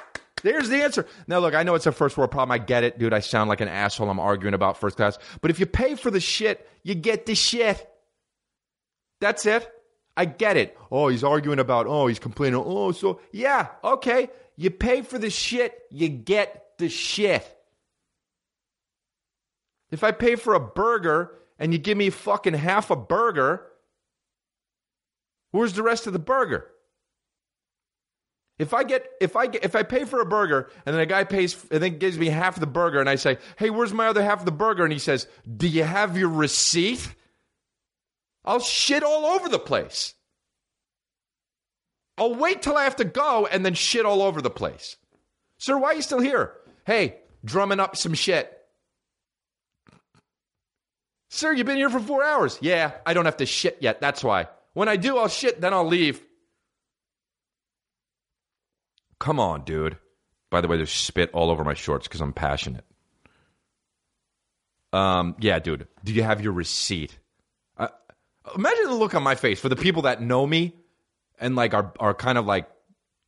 [0.45, 1.05] There's the answer.
[1.27, 2.53] Now, look, I know it's a first world problem.
[2.53, 3.13] I get it, dude.
[3.13, 4.09] I sound like an asshole.
[4.09, 5.19] I'm arguing about first class.
[5.41, 7.87] But if you pay for the shit, you get the shit.
[9.21, 9.69] That's it.
[10.17, 10.77] I get it.
[10.91, 12.63] Oh, he's arguing about, oh, he's complaining.
[12.65, 14.29] Oh, so, yeah, okay.
[14.57, 17.47] You pay for the shit, you get the shit.
[19.91, 23.71] If I pay for a burger and you give me fucking half a burger,
[25.53, 26.67] Where's the rest of the burger?
[28.59, 31.07] If I get if I get if I pay for a burger and then a
[31.07, 34.07] guy pays and then gives me half the burger and I say, "Hey, where's my
[34.09, 37.15] other half of the burger?" and he says, "Do you have your receipt?"
[38.45, 40.15] I'll shit all over the place.
[42.17, 44.97] I'll wait till I have to go and then shit all over the place.
[45.59, 46.53] Sir, why are you still here?
[46.87, 48.57] Hey, drumming up some shit.
[51.31, 52.59] Sir, you've been here for four hours.
[52.61, 54.01] Yeah, I don't have to shit yet.
[54.01, 54.49] That's why.
[54.73, 56.21] When I do, I'll shit, then I'll leave.
[59.19, 59.97] Come on, dude.
[60.51, 62.85] By the way, there's spit all over my shorts because I'm passionate.
[64.93, 65.87] Um, yeah, dude.
[66.03, 67.17] Do you have your receipt?
[68.55, 70.75] Imagine the look on my face for the people that know me
[71.39, 72.69] and like are are kind of like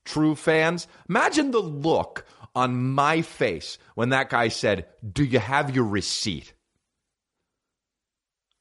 [0.04, 0.86] true fans.
[1.08, 6.52] Imagine the look on my face when that guy said, "Do you have your receipt?"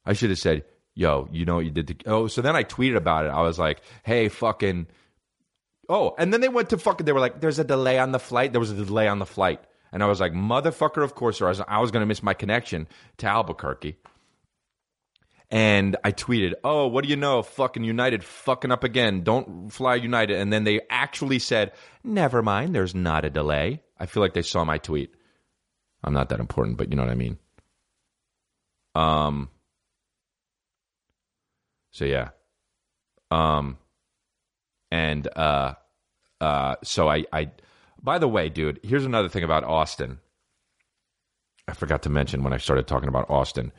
[0.06, 2.64] I should have said, "Yo, you know what you did to." Oh, so then I
[2.64, 3.30] tweeted about it.
[3.30, 4.88] I was like, "Hey, fucking."
[5.90, 7.06] Oh, and then they went to fucking.
[7.06, 9.26] They were like, "There's a delay on the flight." There was a delay on the
[9.26, 12.08] flight, and I was like, "Motherfucker!" Of course, or I was, I was going to
[12.08, 13.98] miss my connection to Albuquerque.
[15.52, 17.44] And I tweeted, "Oh, what do you know?
[17.44, 19.24] Fucking United fucking up again.
[19.24, 21.74] Don't fly United." And then they actually said,
[22.06, 22.74] "Never mind.
[22.74, 25.14] There's not a delay." I feel like they saw my tweet.
[26.04, 27.38] I'm not that important, but you know what I mean.
[28.96, 29.50] Um.
[31.92, 32.30] So yeah.
[33.30, 33.78] Um.
[34.90, 35.74] And uh,
[36.40, 36.76] uh.
[36.84, 37.52] So I I.
[38.02, 40.20] By the way, dude, here's another thing about Austin.
[41.68, 43.74] I forgot to mention when I started talking about Austin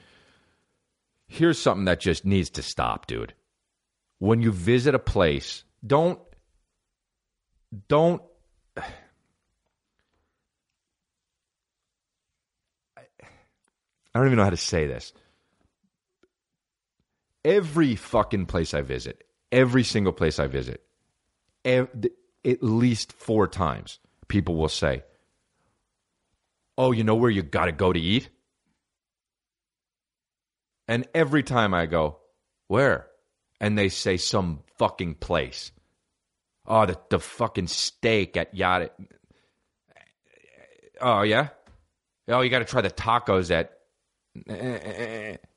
[1.32, 3.34] here's something that just needs to stop, dude.
[4.18, 6.20] When you visit a place, don't
[7.88, 8.22] don't
[14.14, 15.14] I don't even know how to say this.
[17.44, 20.84] Every fucking place I visit, every single place I visit,
[21.64, 25.02] at least four times, people will say,
[26.76, 28.28] Oh, you know where you got to go to eat?
[30.92, 32.18] And every time I go,
[32.68, 33.06] where?
[33.62, 35.72] And they say some fucking place.
[36.66, 38.90] Oh, the, the fucking steak at Yada.
[41.00, 41.48] Oh, yeah?
[42.28, 43.72] Oh, you got to try the tacos at.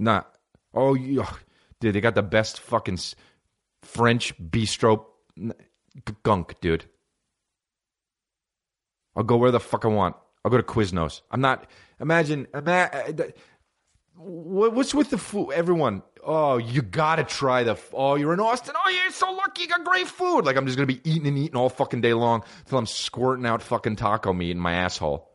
[0.00, 0.22] Nah.
[0.72, 1.24] Oh, you,
[1.80, 3.00] dude, they got the best fucking
[3.82, 5.06] French bistro
[6.22, 6.84] gunk, dude.
[9.16, 10.14] I'll go where the fuck I want.
[10.48, 11.20] I'll go to Quiznos.
[11.30, 11.66] I'm not.
[12.00, 13.24] Imagine, imagine uh,
[14.16, 15.50] what's with the food?
[15.52, 17.78] Everyone, oh, you gotta try the.
[17.92, 18.74] Oh, you're in Austin.
[18.82, 19.64] Oh, you're so lucky.
[19.64, 20.46] You got great food.
[20.46, 23.44] Like I'm just gonna be eating and eating all fucking day long until I'm squirting
[23.44, 25.30] out fucking taco meat in my asshole,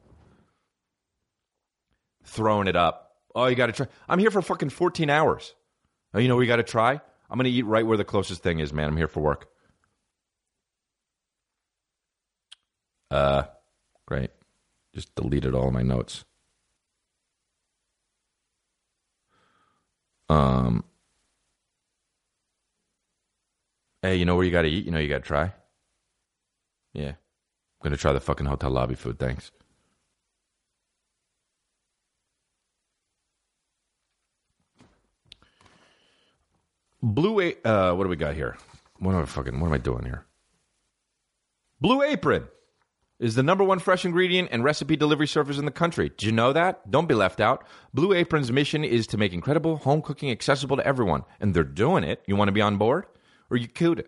[2.23, 3.15] throwing it up.
[3.36, 3.86] Oh, you gotta try.
[4.10, 5.54] I'm here for fucking 14 hours.
[6.15, 6.99] Oh, you know you gotta try?
[7.30, 8.88] I'm gonna eat right where the closest thing is, man.
[8.88, 9.47] I'm here for work.
[13.12, 13.43] Uh,
[14.08, 14.32] great.
[14.94, 16.24] Just deleted all my notes.
[20.30, 20.84] Um,
[24.02, 24.86] hey, you know where you got to eat?
[24.86, 25.54] You know you got to try?
[26.94, 27.10] Yeah.
[27.10, 29.20] I'm going to try the fucking hotel lobby food.
[29.20, 29.52] Thanks.
[37.02, 38.58] Blue A- uh what do we got here?
[39.00, 40.26] What am I fucking what am I doing here?
[41.82, 42.48] Blue Apron
[43.19, 46.10] is the number one fresh ingredient and recipe delivery service in the country.
[46.10, 46.89] Did you know that?
[46.89, 47.65] Don't be left out.
[47.93, 52.04] Blue Apron's mission is to make incredible home cooking accessible to everyone, and they're doing
[52.04, 52.21] it.
[52.26, 53.06] You want to be on board?
[53.49, 54.06] Or you could.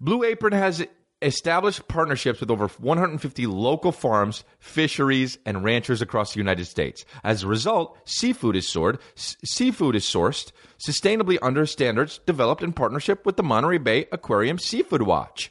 [0.00, 0.84] Blue Apron has
[1.22, 7.04] established partnerships with over 150 local farms, fisheries, and ranchers across the United States.
[7.24, 13.26] As a result, seafood is soared, seafood is sourced sustainably under standards developed in partnership
[13.26, 15.50] with the Monterey Bay Aquarium Seafood Watch.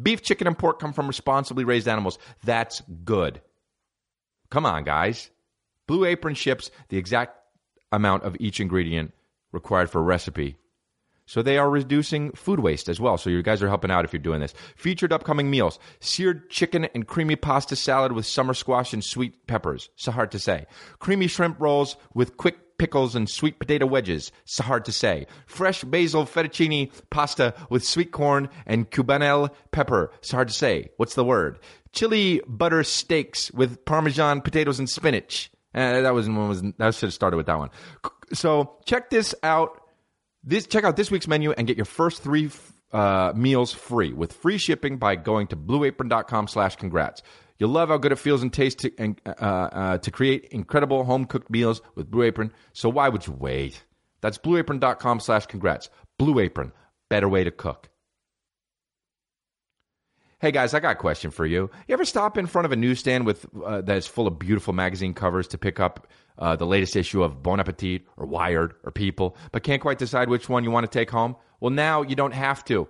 [0.00, 2.18] Beef, chicken, and pork come from responsibly raised animals.
[2.44, 3.40] That's good.
[4.50, 5.30] Come on, guys.
[5.86, 7.38] Blue Apron ships the exact
[7.92, 9.12] amount of each ingredient
[9.52, 10.56] required for a recipe.
[11.26, 13.16] So they are reducing food waste as well.
[13.16, 14.52] So you guys are helping out if you're doing this.
[14.76, 19.88] Featured upcoming meals seared chicken and creamy pasta salad with summer squash and sweet peppers.
[19.96, 20.66] So hard to say.
[20.98, 24.32] Creamy shrimp rolls with quick pickles and sweet potato wedges.
[24.42, 25.26] It's hard to say.
[25.46, 30.10] Fresh basil fettuccine pasta with sweet corn and cubanelle pepper.
[30.18, 30.90] It's hard to say.
[30.96, 31.58] What's the word?
[31.92, 35.50] Chili butter steaks with parmesan potatoes and spinach.
[35.74, 37.70] Uh, that was one was that should have started with that one.
[38.32, 39.80] So check this out.
[40.42, 42.50] This check out this week's menu and get your first three
[42.92, 47.22] uh, meals free with free shipping by going to blueapron.com/congrats.
[47.58, 51.24] You'll love how good it feels and tastes to, uh, uh, to create incredible home
[51.24, 52.52] cooked meals with Blue Apron.
[52.72, 53.84] So why would you wait?
[54.20, 55.88] That's blueapron.com slash congrats.
[56.18, 56.72] Blue Apron,
[57.08, 57.90] better way to cook.
[60.40, 61.70] Hey guys, I got a question for you.
[61.86, 64.74] You ever stop in front of a newsstand with uh, that is full of beautiful
[64.74, 68.90] magazine covers to pick up uh, the latest issue of Bon Appetit or Wired or
[68.90, 71.36] People, but can't quite decide which one you want to take home?
[71.60, 72.88] Well, now you don't have to.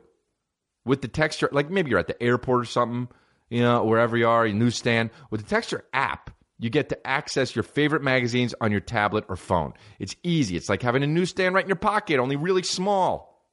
[0.85, 3.09] With the texture, like maybe you're at the airport or something
[3.55, 5.11] you know, wherever you are, your newsstand.
[5.31, 9.37] With the Texture app, you get to access your favorite magazines on your tablet or
[9.37, 9.75] phone.
[10.01, 10.57] It's easy.
[10.57, 13.47] It's like having a newsstand right in your pocket, only really small.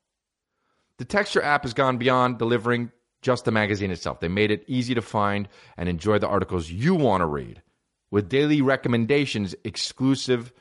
[0.97, 4.19] The Texture app has gone beyond delivering just the magazine itself.
[4.19, 7.61] They made it easy to find and enjoy the articles you want to read
[8.09, 10.51] with daily recommendations, exclusive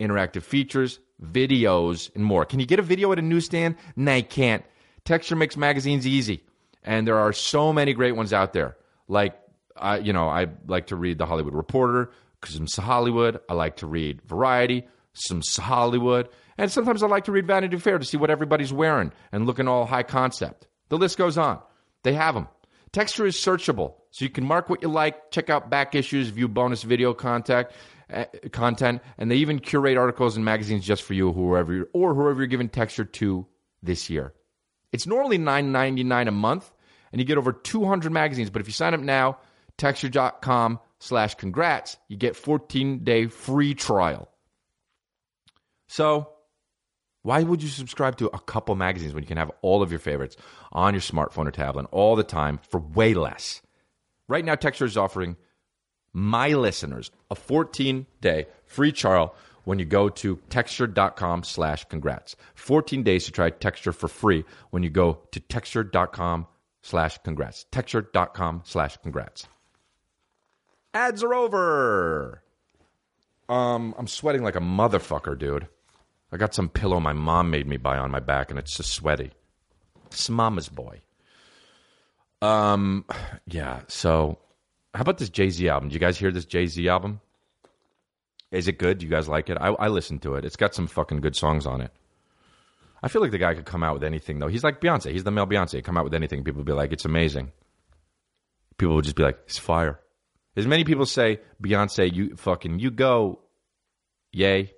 [0.00, 2.44] interactive features, videos, and more.
[2.44, 3.76] Can you get a video at a newsstand?
[3.94, 4.64] No, you can't.
[5.04, 6.42] Texture makes magazines easy,
[6.82, 8.76] and there are so many great ones out there.
[9.10, 9.34] Like,
[9.76, 13.40] I, you know, I like to read the Hollywood Reporter because some Hollywood.
[13.48, 17.98] I like to read Variety, some Hollywood, and sometimes I like to read Vanity Fair
[17.98, 20.68] to see what everybody's wearing and looking all high concept.
[20.90, 21.60] The list goes on.
[22.02, 22.48] They have them.
[22.92, 26.48] Texture is searchable, so you can mark what you like, check out back issues, view
[26.48, 27.68] bonus video content,
[28.12, 32.40] uh, content, and they even curate articles and magazines just for you, whoever or whoever
[32.40, 33.46] you're giving Texture to
[33.82, 34.34] this year.
[34.92, 36.72] It's normally $9.99 a month,
[37.12, 38.50] and you get over 200 magazines.
[38.50, 39.38] But if you sign up now,
[39.76, 44.28] texture.com slash congrats, you get 14 day free trial.
[45.86, 46.28] So
[47.22, 49.98] why would you subscribe to a couple magazines when you can have all of your
[49.98, 50.36] favorites
[50.72, 53.60] on your smartphone or tablet all the time for way less?
[54.28, 55.36] Right now, Texture is offering
[56.12, 62.36] my listeners a 14 day free trial when you go to texture.com slash congrats.
[62.54, 66.46] 14 days to try Texture for free when you go to texture.com
[66.82, 67.64] slash congrats.
[67.70, 69.46] Texture.com slash congrats.
[70.94, 72.42] Ads are over.
[73.48, 75.68] Um, I'm sweating like a motherfucker, dude.
[76.32, 78.92] I got some pillow my mom made me buy on my back, and it's just
[78.92, 79.32] sweaty.
[80.06, 81.00] It's mama's boy.
[82.42, 83.04] Um,
[83.46, 83.80] yeah.
[83.88, 84.38] So,
[84.94, 85.88] how about this Jay Z album?
[85.88, 87.20] Did you guys hear this Jay Z album?
[88.50, 88.98] Is it good?
[88.98, 89.58] Do you guys like it?
[89.60, 90.44] I, I listened to it.
[90.44, 91.92] It's got some fucking good songs on it.
[93.02, 94.48] I feel like the guy could come out with anything though.
[94.48, 95.12] He's like Beyonce.
[95.12, 95.82] He's the male Beyonce.
[95.82, 96.44] Come out with anything.
[96.44, 97.52] People would be like, it's amazing.
[98.78, 100.00] People would just be like, it's fire.
[100.56, 103.40] As many people say, Beyonce, you fucking, you go,
[104.32, 104.72] yay.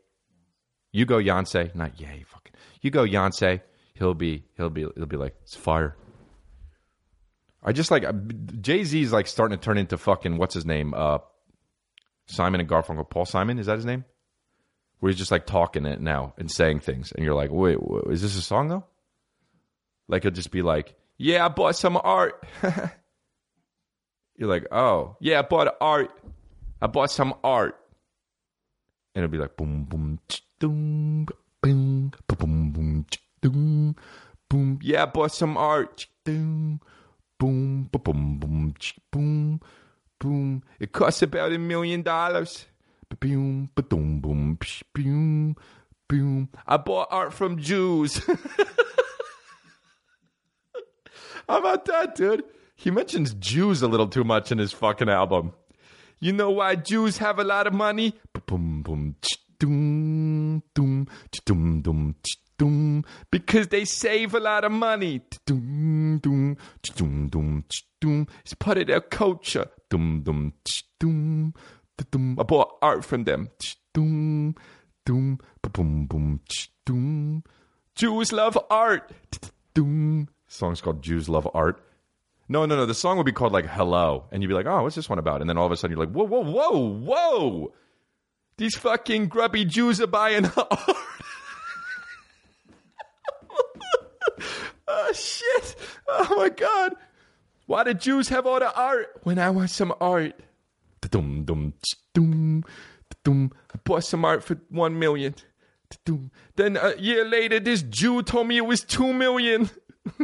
[0.93, 2.53] You go Beyonce, not yay, fucking.
[2.81, 3.61] You go Beyonce.
[3.95, 5.97] He'll be, he'll be, he'll be like, it's fire.
[7.63, 8.05] I just like
[8.61, 10.95] Jay Z is like starting to turn into fucking what's his name?
[10.95, 11.19] Uh,
[12.27, 13.09] Simon and Garfunkel.
[13.09, 14.05] Paul Simon is that his name?
[15.03, 18.05] where he's just like talking it now and saying things, and you're like, wait, wait
[18.15, 18.85] is this a song though?
[20.07, 22.47] Like he'll just be like, yeah, I bought some art.
[24.37, 26.13] you're like, oh, yeah, I bought art.
[26.81, 27.77] I bought some art.
[29.17, 30.21] And it'll be like boom, boom,
[30.61, 31.27] boom,
[31.61, 33.07] boom, boom, boom,
[33.41, 33.97] boom,
[34.49, 34.79] boom.
[34.85, 36.07] Yeah, I bought some art.
[36.25, 36.79] Boom,
[37.41, 38.75] boom, boom, boom,
[39.11, 39.61] boom,
[40.21, 40.63] boom.
[40.79, 42.67] It costs about a million dollars.
[43.21, 44.59] Boom, boom, boom,
[44.95, 45.57] boom,
[46.09, 46.49] boom.
[46.67, 48.21] I bought art from Jews.
[51.49, 52.45] How about that, dude?
[52.77, 55.53] He mentions Jews a little too much in his fucking album.
[56.21, 58.15] You know why Jews have a lot of money?
[58.47, 59.17] Boom, boom,
[59.59, 61.09] doom, doom,
[61.45, 62.15] doom, doom,
[62.59, 65.21] doom, because they save a lot of money.
[65.47, 67.65] Doom, doom, doom, doom,
[68.01, 68.27] doom.
[68.43, 69.67] It's part of their culture.
[69.91, 70.55] Doom, doom,
[70.99, 71.55] doom,
[71.99, 73.51] I bought art from them.
[77.95, 79.11] Jews love art.
[80.49, 81.83] Song's called Jews Love Art.
[82.49, 82.87] No, no, no.
[82.87, 84.25] The song would be called like Hello.
[84.31, 85.41] And you'd be like, oh, what's this one about?
[85.41, 87.73] And then all of a sudden you're like, whoa, whoa, whoa, whoa.
[88.59, 90.57] These fucking grubby Jews are buying art.
[94.89, 95.77] oh shit!
[96.07, 96.95] Oh my god!
[97.67, 100.39] Why do Jews have all the art when I want some art?
[102.15, 102.65] Dum
[103.25, 103.53] dum.
[103.75, 105.35] I bought some art for one million.
[106.57, 109.71] Then a year later, this Jew told me it was two million.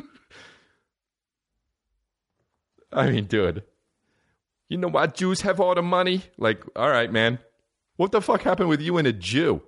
[2.93, 3.65] I mean, dude,
[4.69, 6.23] you know why Jews have all the money?
[6.39, 7.39] Like, all right, man,
[7.97, 9.63] what the fuck happened with you and a Jew?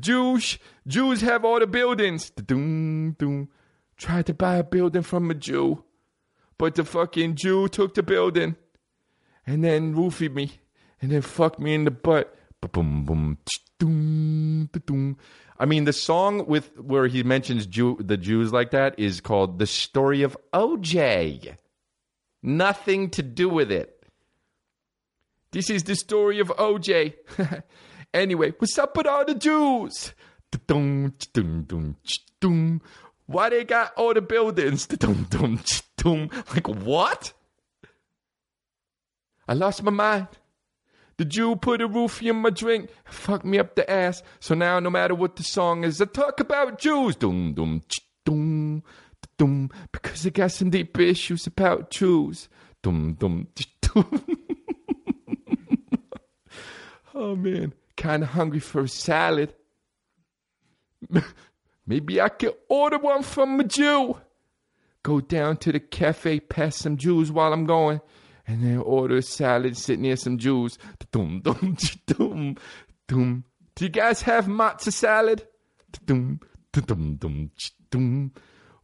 [0.00, 2.30] Jews, Jews have all the buildings.
[2.30, 3.50] Doom, doom.
[3.98, 5.84] Tried to buy a building from a Jew,
[6.58, 8.56] but the fucking Jew took the building,
[9.46, 10.52] and then roofied me,
[11.00, 12.36] and then fucked me in the butt.
[12.72, 13.38] Boom, boom,
[13.78, 15.16] doom.
[15.58, 19.58] I mean, the song with where he mentions Jew, the Jews like that is called
[19.58, 21.56] "The Story of OJ."
[22.42, 24.02] Nothing to do with it.
[25.52, 27.14] This is the story of OJ.
[28.14, 30.14] Anyway, what's up with all the Jews?
[33.26, 34.86] Why they got all the buildings?
[36.54, 37.32] Like what?
[39.46, 40.28] I lost my mind.
[41.16, 44.22] The Jew put a roofie in my drink, fucked me up the ass.
[44.40, 47.14] So now, no matter what the song is, I talk about Jews.
[47.16, 47.82] Dum dum
[48.24, 48.82] dum
[49.38, 52.48] dum, because I got some deep issues about Jews.
[52.82, 53.46] Dum dum
[53.80, 54.24] dum.
[57.14, 59.54] oh man kind of hungry for a salad.
[61.86, 64.18] Maybe I could order one from a Jew.
[65.02, 68.00] Go down to the cafe, pass some Jews while I'm going,
[68.46, 70.78] and then order a salad, sit near some Jews.
[71.12, 72.54] Do
[73.80, 75.46] you guys have matzo salad?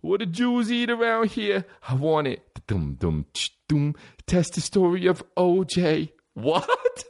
[0.00, 1.64] What do Jews eat around here?
[1.86, 2.42] I want it.
[2.66, 2.96] Dum.
[4.26, 6.10] Test the story of OJ.
[6.34, 6.68] What?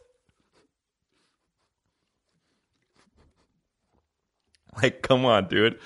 [4.80, 5.78] Like, come on, dude.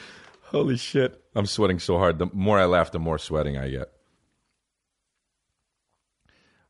[0.42, 1.20] Holy shit.
[1.34, 2.18] I'm sweating so hard.
[2.18, 3.93] The more I laugh, the more sweating I get.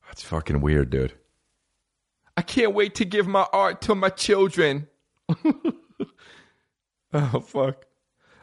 [0.06, 1.14] That's fucking weird, dude.
[2.36, 4.88] I can't wait to give my art to my children.
[7.12, 7.84] oh, fuck.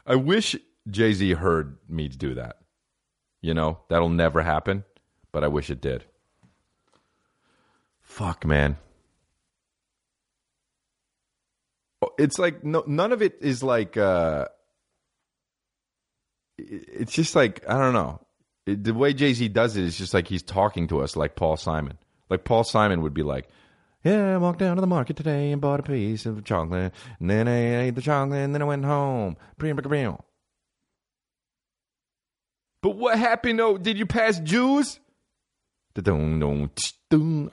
[0.05, 0.55] I wish
[0.89, 2.57] Jay Z heard me do that.
[3.41, 4.83] You know, that'll never happen,
[5.31, 6.05] but I wish it did.
[8.01, 8.77] Fuck, man.
[12.17, 13.97] It's like no, none of it is like.
[13.97, 14.47] uh
[16.57, 18.19] It's just like I don't know.
[18.75, 21.57] The way Jay Z does it is just like he's talking to us, like Paul
[21.57, 21.97] Simon.
[22.29, 23.49] Like Paul Simon would be like,
[24.03, 27.29] "Yeah, I walked down to the market today and bought a piece of chocolate, and
[27.29, 29.37] then I ate the chocolate, and then I went home."
[32.81, 33.59] But what happened?
[33.59, 33.77] though?
[33.77, 34.99] did you pass Jews?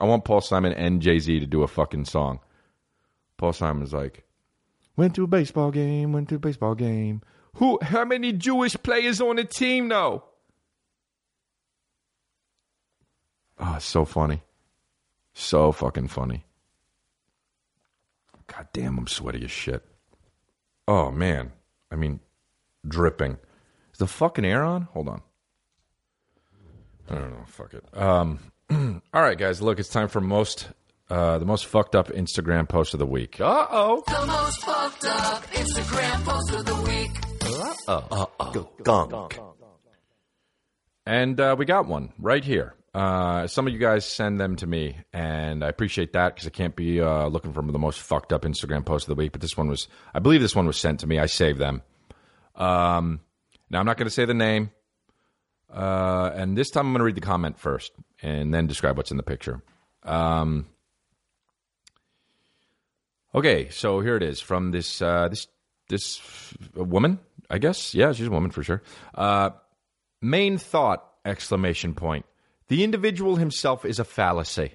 [0.01, 2.41] I want Paul Simon and Jay Z to do a fucking song.
[3.37, 4.25] Paul Simon's like,
[4.97, 7.23] went to a baseball game, went to a baseball game.
[7.55, 7.79] Who?
[7.83, 10.25] How many Jewish players on the team though?
[13.61, 14.43] Oh, it's so funny,
[15.33, 16.45] so fucking funny.
[18.47, 19.85] God damn, I'm sweaty as shit.
[20.87, 21.53] Oh man,
[21.91, 22.21] I mean,
[22.87, 23.39] dripping.
[23.93, 24.83] Is the fucking air on?
[24.93, 25.23] Hold on.
[27.11, 27.45] I don't know.
[27.47, 27.85] Fuck it.
[27.97, 28.39] Um,
[28.71, 29.61] all right, guys.
[29.61, 30.69] Look, it's time for most
[31.11, 33.41] uh, the most fucked up Instagram post of the week.
[33.41, 34.03] Uh oh.
[34.07, 37.11] The most fucked up Instagram post of the week.
[37.89, 38.71] Uh oh.
[38.83, 39.39] Gunk.
[41.07, 42.75] And uh, we got one right here.
[42.99, 46.51] Uh, some of you guys send them to me, and I appreciate that because I
[46.51, 49.31] can't be uh, looking for the most fucked up Instagram post of the week.
[49.31, 51.21] But this one was, I believe this one was sent to me.
[51.21, 51.83] I saved them.
[52.57, 53.21] Um,
[53.71, 54.73] now I'm not going to say the name,
[55.73, 59.13] uh, and this time I'm going to read the comment first, and then describe what's
[59.13, 59.63] in the picture.
[60.03, 60.67] Um,
[63.33, 65.47] okay, so here it is from this uh, this
[65.89, 66.21] this
[66.75, 67.21] woman.
[67.49, 68.83] I guess yeah, she's a woman for sure.
[69.15, 69.51] Uh,
[70.21, 72.27] main thought exclamation point
[72.69, 74.73] the individual himself is a fallacy.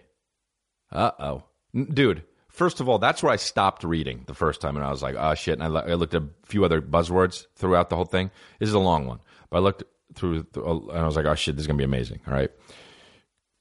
[0.91, 1.43] Uh oh.
[1.73, 5.01] Dude, first of all, that's where I stopped reading the first time, and I was
[5.01, 5.59] like, oh shit.
[5.59, 8.31] And I, I, looked at a few other buzzwords throughout the whole thing.
[8.59, 9.19] This is a long one,
[9.49, 9.83] but I looked
[10.13, 12.21] through, and I was like, oh shit, this is going to be amazing.
[12.27, 12.51] All right.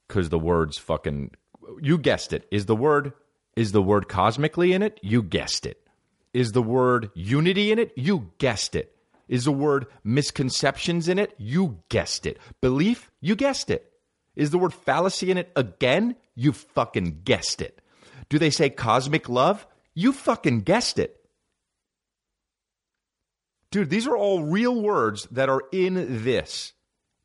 [0.07, 1.31] Because the words fucking,
[1.81, 2.47] you guessed it.
[2.51, 3.13] Is the word,
[3.55, 4.99] is the word cosmically in it?
[5.01, 5.79] You guessed it.
[6.33, 7.93] Is the word unity in it?
[7.95, 8.95] You guessed it.
[9.27, 11.33] Is the word misconceptions in it?
[11.37, 12.37] You guessed it.
[12.61, 13.11] Belief?
[13.21, 13.92] You guessed it.
[14.35, 16.15] Is the word fallacy in it again?
[16.35, 17.79] You fucking guessed it.
[18.29, 19.67] Do they say cosmic love?
[19.93, 21.19] You fucking guessed it.
[23.71, 26.73] Dude, these are all real words that are in this.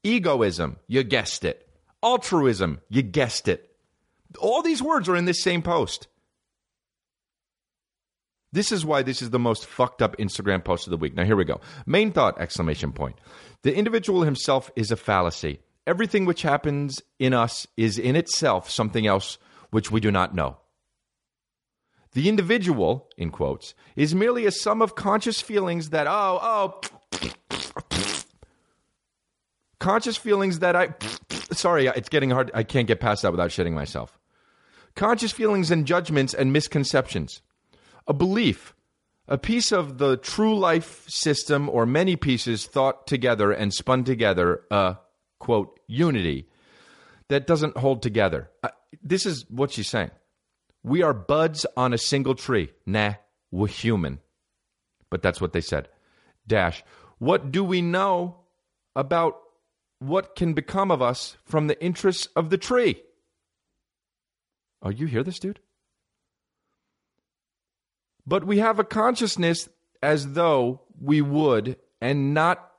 [0.02, 1.68] Egoism, you guessed it.
[2.02, 3.76] Altruism, you guessed it.
[4.38, 6.08] All these words are in this same post.
[8.52, 11.14] This is why this is the most fucked up Instagram post of the week.
[11.14, 11.60] Now here we go.
[11.84, 13.16] Main thought exclamation point.
[13.62, 15.60] The individual himself is a fallacy.
[15.88, 19.38] Everything which happens in us is in itself something else
[19.70, 20.58] which we do not know.
[22.12, 26.80] The individual, in quotes, is merely a sum of conscious feelings that, oh, oh,
[29.80, 30.94] conscious feelings that I,
[31.52, 32.50] sorry, it's getting hard.
[32.52, 34.18] I can't get past that without shitting myself.
[34.94, 37.40] Conscious feelings and judgments and misconceptions.
[38.06, 38.74] A belief,
[39.26, 44.64] a piece of the true life system or many pieces thought together and spun together,
[44.70, 44.98] a
[45.38, 46.48] quote, unity
[47.28, 48.50] that doesn't hold together.
[48.62, 48.68] Uh,
[49.02, 50.10] this is what she's saying.
[50.82, 52.70] We are buds on a single tree.
[52.86, 53.14] Nah,
[53.50, 54.20] we're human.
[55.10, 55.88] But that's what they said.
[56.46, 56.82] Dash.
[57.18, 58.36] What do we know
[58.94, 59.38] about
[59.98, 63.02] what can become of us from the interests of the tree?
[64.82, 65.60] Oh, you hear this, dude?
[68.26, 69.68] But we have a consciousness
[70.02, 72.70] as though we would and not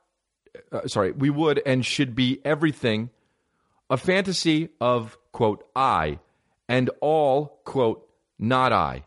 [0.72, 3.10] uh, sorry, we would and should be everything
[3.90, 6.20] a fantasy of, quote, I,
[6.68, 9.04] and all, quote, not I.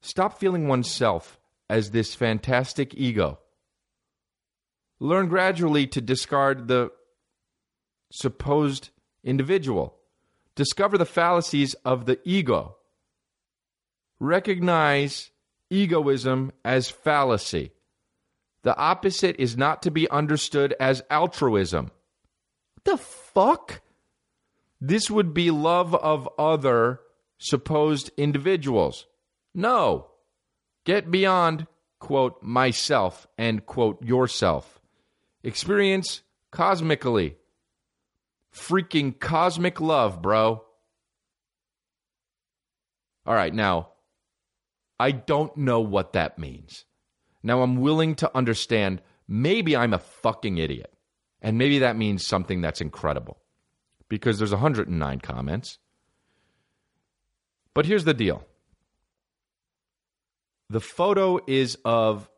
[0.00, 3.40] Stop feeling oneself as this fantastic ego.
[5.00, 6.92] Learn gradually to discard the
[8.12, 8.90] supposed
[9.24, 9.96] individual.
[10.54, 12.76] Discover the fallacies of the ego.
[14.20, 15.30] Recognize
[15.68, 17.72] egoism as fallacy.
[18.62, 21.90] The opposite is not to be understood as altruism.
[22.84, 23.80] the fuck?
[24.80, 27.00] This would be love of other
[27.38, 29.06] supposed individuals.
[29.54, 30.08] No.
[30.84, 31.66] Get beyond,
[31.98, 34.80] quote, myself and, quote, yourself.
[35.42, 37.36] Experience cosmically.
[38.54, 40.64] Freaking cosmic love, bro.
[43.26, 43.90] All right, now,
[44.98, 46.84] I don't know what that means.
[47.42, 50.92] Now, I'm willing to understand maybe I'm a fucking idiot.
[51.42, 53.38] And maybe that means something that's incredible
[54.08, 55.78] because there's 109 comments.
[57.72, 58.44] But here's the deal
[60.68, 62.28] the photo is of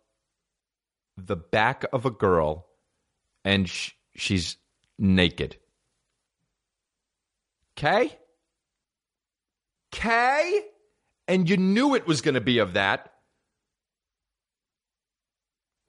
[1.16, 2.66] the back of a girl
[3.44, 4.56] and sh- she's
[4.98, 5.56] naked.
[7.76, 8.16] Okay?
[9.92, 10.60] Okay?
[11.28, 13.11] And you knew it was going to be of that.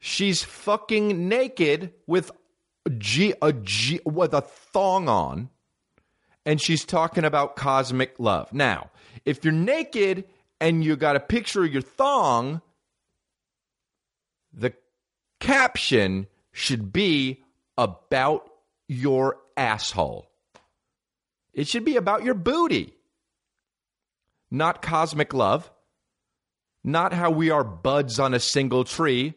[0.05, 2.29] She's fucking naked with
[2.85, 5.49] a G, a G, with a thong on,
[6.45, 8.51] and she's talking about cosmic love.
[8.51, 8.91] Now,
[9.23, 10.25] if you're naked
[10.59, 12.61] and you got a picture of your thong,
[14.51, 14.73] the
[15.39, 17.41] caption should be
[17.77, 18.49] about
[18.89, 20.27] your asshole.
[21.53, 22.93] It should be about your booty,
[24.51, 25.71] not cosmic love,
[26.83, 29.35] not how we are buds on a single tree.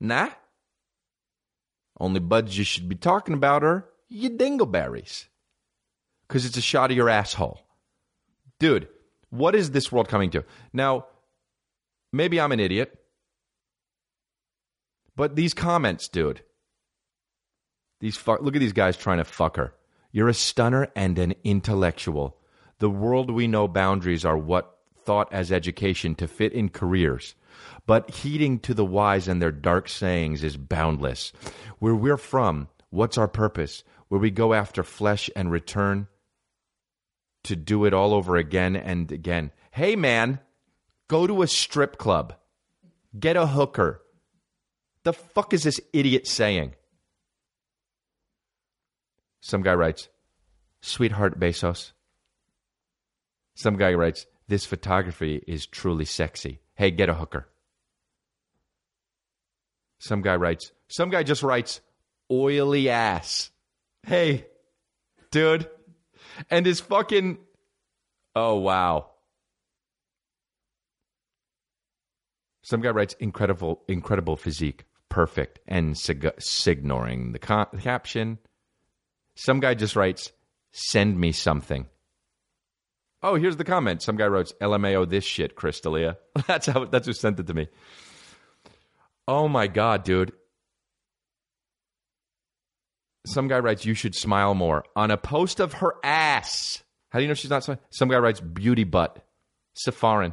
[0.00, 0.30] Nah.
[1.98, 5.26] Only buds you should be talking about are your dingleberries.
[6.26, 7.60] Because it's a shot of your asshole.
[8.58, 8.88] Dude,
[9.30, 10.44] what is this world coming to?
[10.72, 11.06] Now,
[12.12, 12.98] maybe I'm an idiot.
[15.14, 16.42] But these comments, dude.
[18.00, 19.72] These fuck, look at these guys trying to fuck her.
[20.12, 22.36] You're a stunner and an intellectual.
[22.78, 27.34] The world we know boundaries are what thought as education to fit in careers.
[27.86, 31.32] But heeding to the wise and their dark sayings is boundless.
[31.78, 33.84] Where we're from, what's our purpose?
[34.08, 36.08] Where we go after flesh and return
[37.44, 39.52] to do it all over again and again.
[39.70, 40.40] Hey, man,
[41.08, 42.34] go to a strip club,
[43.18, 44.02] get a hooker.
[45.04, 46.74] The fuck is this idiot saying?
[49.40, 50.08] Some guy writes,
[50.80, 51.92] Sweetheart Bezos.
[53.54, 56.60] Some guy writes, This photography is truly sexy.
[56.76, 57.48] Hey, get a hooker.
[59.98, 61.80] Some guy writes, Some guy just writes,
[62.30, 63.50] Oily ass.
[64.06, 64.46] Hey,
[65.30, 65.68] dude.
[66.50, 67.38] And his fucking.
[68.34, 69.10] Oh, wow.
[72.62, 74.84] Some guy writes, Incredible, incredible physique.
[75.08, 75.60] Perfect.
[75.66, 78.38] And sig- signoring the, con- the caption.
[79.34, 80.32] Some guy just writes,
[80.72, 81.86] send me something.
[83.28, 84.02] Oh, here's the comment.
[84.02, 86.16] Some guy wrote, LMAO this shit, Chris D'Elia.
[86.46, 87.66] That's how that's who sent it to me.
[89.26, 90.30] Oh my god, dude.
[93.26, 94.84] Some guy writes, you should smile more.
[94.94, 96.84] On a post of her ass.
[97.08, 97.80] How do you know she's not smiling?
[97.90, 99.26] Some guy writes, beauty butt.
[99.76, 100.32] Safarin.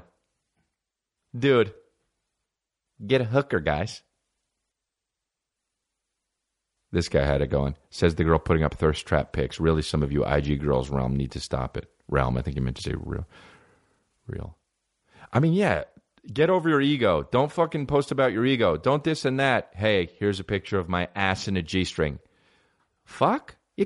[1.36, 1.74] Dude.
[3.04, 4.04] Get a hooker, guys.
[6.91, 7.76] This guy had it going.
[7.89, 9.60] Says the girl putting up thirst trap pics.
[9.60, 11.89] Really, some of you IG girls realm need to stop it.
[12.10, 13.26] Realm, I think you meant to say real.
[14.28, 14.58] Real.
[15.32, 15.84] I mean, yeah,
[16.32, 17.28] get over your ego.
[17.32, 18.78] Don't fucking post about your ego.
[18.78, 19.72] Don't this and that.
[19.74, 22.20] Hey, here's a picture of my ass in a G string.
[23.06, 23.86] Fuck, you.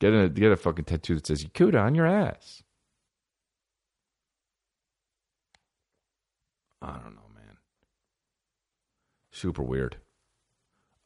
[0.00, 2.62] Get a get a fucking tattoo that says Yakuda on your ass.
[6.82, 7.56] I don't know, man.
[9.30, 9.96] Super weird.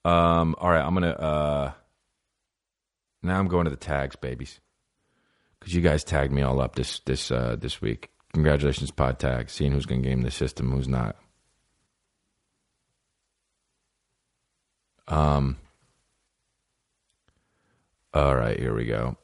[0.04, 1.72] Um, all right, I'm gonna uh
[3.22, 4.60] now I'm going to the tags, babies.
[5.60, 8.10] Cause you guys tagged me all up this this uh this week.
[8.32, 11.16] Congratulations, pod tag, seeing who's gonna game the system, who's not.
[15.08, 15.56] Um
[18.14, 19.16] all right, here we go.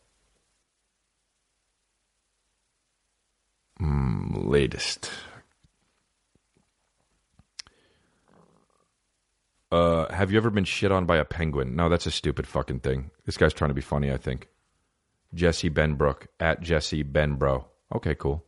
[3.80, 5.10] Mm, latest.
[9.74, 11.74] Uh, have you ever been shit on by a penguin?
[11.74, 13.10] No, that's a stupid fucking thing.
[13.26, 14.46] This guy's trying to be funny, I think.
[15.34, 17.64] Jesse Benbrook at Jesse Benbro.
[17.92, 18.44] Okay, cool.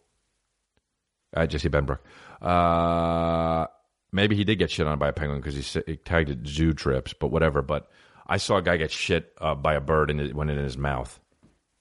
[1.34, 1.98] At Jesse Benbrook.
[2.40, 3.66] Uh,
[4.12, 6.72] maybe he did get shit on by a penguin because he, he tagged it zoo
[6.72, 7.60] trips, but whatever.
[7.60, 7.90] But
[8.28, 10.78] I saw a guy get shit uh, by a bird and it went in his
[10.78, 11.18] mouth,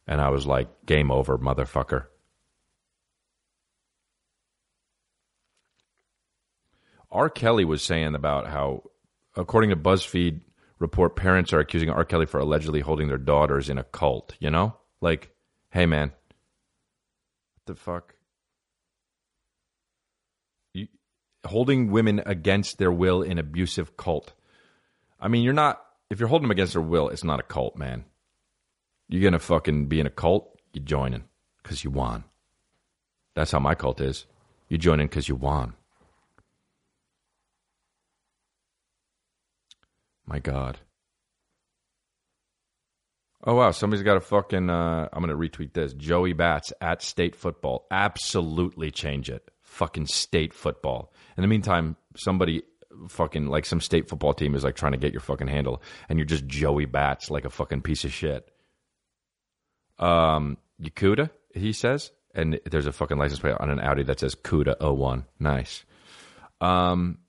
[0.08, 2.06] and I was like, "Game over, motherfucker."
[7.12, 7.30] R.
[7.30, 8.84] Kelly was saying about how,
[9.36, 10.42] according to BuzzFeed
[10.80, 12.06] report, parents are accusing R.
[12.06, 14.36] Kelly for allegedly holding their daughters in a cult.
[14.40, 15.32] You know, like,
[15.70, 18.16] hey man, what the fuck?
[20.74, 20.88] You,
[21.46, 24.34] holding women against their will in abusive cult.
[25.20, 25.82] I mean, you're not.
[26.10, 28.06] If you're holding them against their will, it's not a cult, man.
[29.10, 30.52] You're gonna fucking be in a cult.
[30.74, 31.24] You joining?
[31.66, 32.24] because you won.
[33.36, 34.26] That's how my cult is.
[34.70, 35.74] You join in because you won.
[40.26, 40.80] My God.
[43.44, 44.70] Oh wow, somebody's got a fucking.
[44.70, 45.94] Uh, I'm gonna retweet this.
[45.94, 47.86] Joey Bats at State Football.
[47.92, 49.52] Absolutely change it.
[49.62, 51.14] Fucking State Football.
[51.38, 52.64] In the meantime, somebody
[53.08, 56.18] fucking like some state football team is like trying to get your fucking handle, and
[56.18, 58.50] you're just Joey Bats like a fucking piece of shit.
[60.00, 64.36] Um, Yakuda, he says, and there's a fucking license plate on an Audi that says
[64.36, 65.26] Cuda 01.
[65.40, 65.86] Nice.
[66.60, 67.20] Um,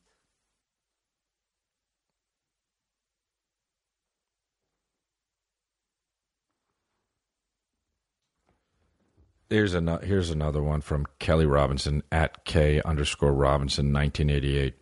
[9.49, 10.05] Here's another.
[10.05, 14.74] Here's another one from Kelly Robinson at K underscore Robinson, 1988.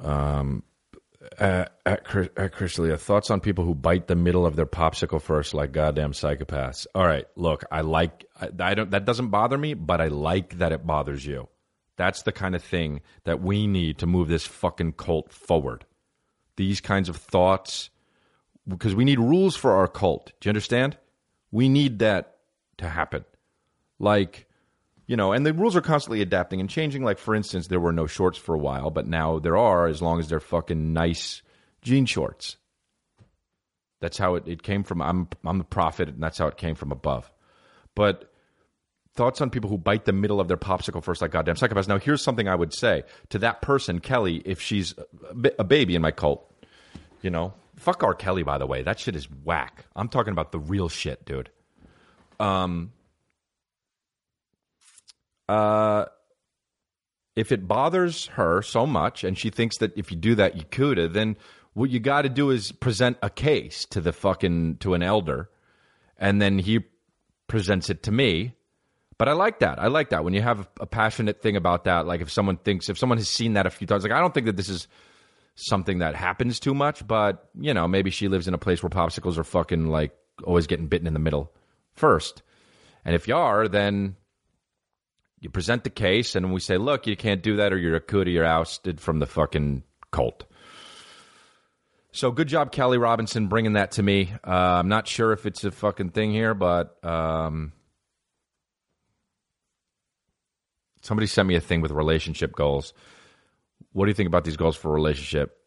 [0.00, 0.64] Um,
[1.38, 2.06] at at,
[2.36, 6.12] at Chris thoughts on people who bite the middle of their popsicle first, like goddamn
[6.12, 6.86] psychopaths.
[6.94, 8.26] All right, look, I like.
[8.40, 8.90] I, I don't.
[8.90, 11.48] That doesn't bother me, but I like that it bothers you.
[11.96, 15.84] That's the kind of thing that we need to move this fucking cult forward.
[16.56, 17.90] These kinds of thoughts,
[18.66, 20.32] because we need rules for our cult.
[20.40, 20.98] Do you understand?
[21.50, 22.36] We need that
[22.78, 23.24] to happen.
[24.04, 24.46] Like,
[25.06, 27.02] you know, and the rules are constantly adapting and changing.
[27.02, 30.02] Like, for instance, there were no shorts for a while, but now there are as
[30.02, 31.42] long as they're fucking nice
[31.82, 32.58] jean shorts.
[34.00, 35.00] That's how it, it came from.
[35.00, 37.32] I'm, I'm the prophet, and that's how it came from above.
[37.94, 38.30] But
[39.14, 41.88] thoughts on people who bite the middle of their popsicle first, like goddamn psychopaths.
[41.88, 44.94] Now, here's something I would say to that person, Kelly, if she's
[45.58, 46.52] a, baby in my cult,
[47.22, 48.14] you know, fuck R.
[48.14, 48.82] Kelly, by the way.
[48.82, 49.86] That shit is whack.
[49.96, 51.50] I'm talking about the real shit, dude.
[52.38, 52.92] Um,
[55.48, 56.06] uh,
[57.36, 60.64] if it bothers her so much and she thinks that if you do that you
[60.70, 61.36] could then
[61.72, 65.50] what you got to do is present a case to the fucking to an elder
[66.16, 66.80] and then he
[67.48, 68.54] presents it to me.
[69.18, 69.78] But i like that.
[69.78, 70.24] I like that.
[70.24, 73.28] When you have a passionate thing about that like if someone thinks if someone has
[73.28, 74.88] seen that a few times like i don't think that this is
[75.56, 78.90] something that happens too much but you know maybe she lives in a place where
[78.90, 81.52] popsicles are fucking like always getting bitten in the middle
[81.94, 82.42] first.
[83.04, 84.16] And if you are then
[85.44, 88.00] you present the case, and we say, look, you can't do that, or you're a
[88.00, 90.44] cootie, you're ousted from the fucking cult.
[92.12, 94.32] So good job, Kelly Robinson, bringing that to me.
[94.42, 97.72] Uh, I'm not sure if it's a fucking thing here, but um,
[101.02, 102.94] somebody sent me a thing with relationship goals.
[103.92, 105.58] What do you think about these goals for relationship?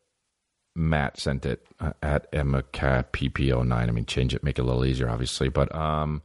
[0.73, 3.71] Matt sent it uh, at Emma Cat PP09.
[3.71, 5.49] I mean, change it, make it a little easier, obviously.
[5.49, 6.23] But um,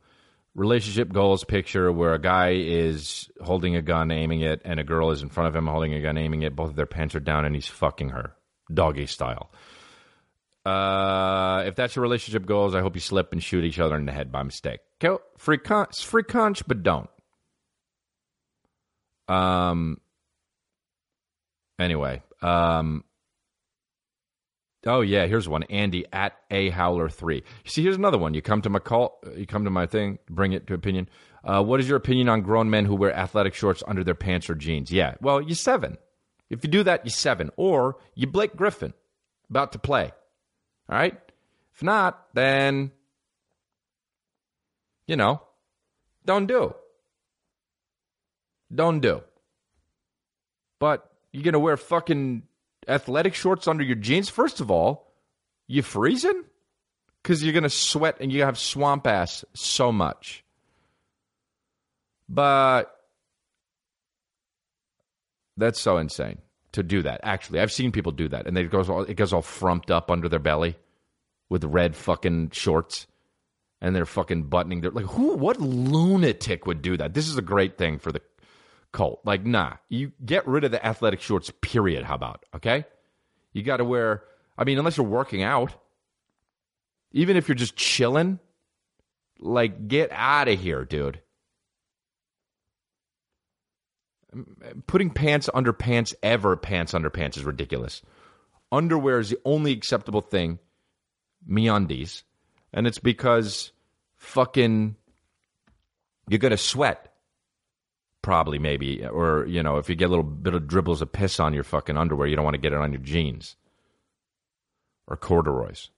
[0.55, 5.11] relationship goals picture where a guy is holding a gun, aiming it, and a girl
[5.11, 6.55] is in front of him holding a gun, aiming it.
[6.55, 8.35] Both of their pants are down, and he's fucking her,
[8.73, 9.51] doggy style.
[10.65, 14.07] Uh, if that's your relationship goals, I hope you slip and shoot each other in
[14.07, 14.81] the head by mistake.
[15.39, 17.11] Free con- free conch, but don't.
[19.29, 20.01] Um.
[21.79, 23.05] Anyway, um.
[24.85, 25.62] Oh yeah, here's one.
[25.64, 27.45] Andy at a howler three.
[27.64, 28.35] See, here's another one.
[28.35, 29.20] You come to my call.
[29.37, 30.18] You come to my thing.
[30.28, 31.09] Bring it to opinion.
[31.45, 34.51] Uh, what is your opinion on grown men who wear athletic shorts under their pants
[34.51, 34.91] or jeans?
[34.91, 35.99] Yeah, well, you seven.
[36.51, 38.93] If you do that, you seven, or you Blake Griffin,
[39.49, 40.12] about to play.
[40.89, 41.18] All right.
[41.74, 42.91] If not, then
[45.07, 45.43] you know,
[46.26, 46.74] don't do.
[48.74, 49.22] Don't do.
[50.78, 52.43] But you're gonna wear fucking
[52.89, 55.12] athletic shorts under your jeans, first of all,
[55.66, 56.45] you freezing?
[57.22, 60.45] Because you're going to sweat and you have swamp ass so much.
[62.28, 62.95] But
[65.57, 66.39] that's so insane
[66.72, 67.20] to do that.
[67.22, 70.11] Actually, I've seen people do that, and it goes all, it goes all frumped up
[70.11, 70.76] under their belly
[71.49, 73.07] with red fucking shorts,
[73.80, 75.35] and they're fucking buttoning They're like who?
[75.37, 77.14] What lunatic would do that?
[77.14, 78.22] This is a great thing for the
[78.93, 79.20] cult.
[79.24, 82.05] Like, nah, you get rid of the athletic shorts, period.
[82.05, 82.84] How about, okay?
[83.53, 84.22] You got to wear,
[84.57, 85.72] I mean, unless you're working out,
[87.12, 88.38] even if you're just chilling,
[89.38, 91.20] like, get out of here, dude.
[94.86, 98.01] Putting pants under pants, ever pants under pants, is ridiculous.
[98.70, 100.59] Underwear is the only acceptable thing,
[101.47, 102.24] me undies,
[102.72, 103.72] and it's because
[104.16, 104.97] fucking
[106.28, 107.12] you're going to sweat
[108.23, 111.41] probably maybe or you know if you get a little bit of dribbles of piss
[111.41, 113.57] on your fucking underwear you don't want to get it on your jeans.
[115.09, 115.91] Or corduroys.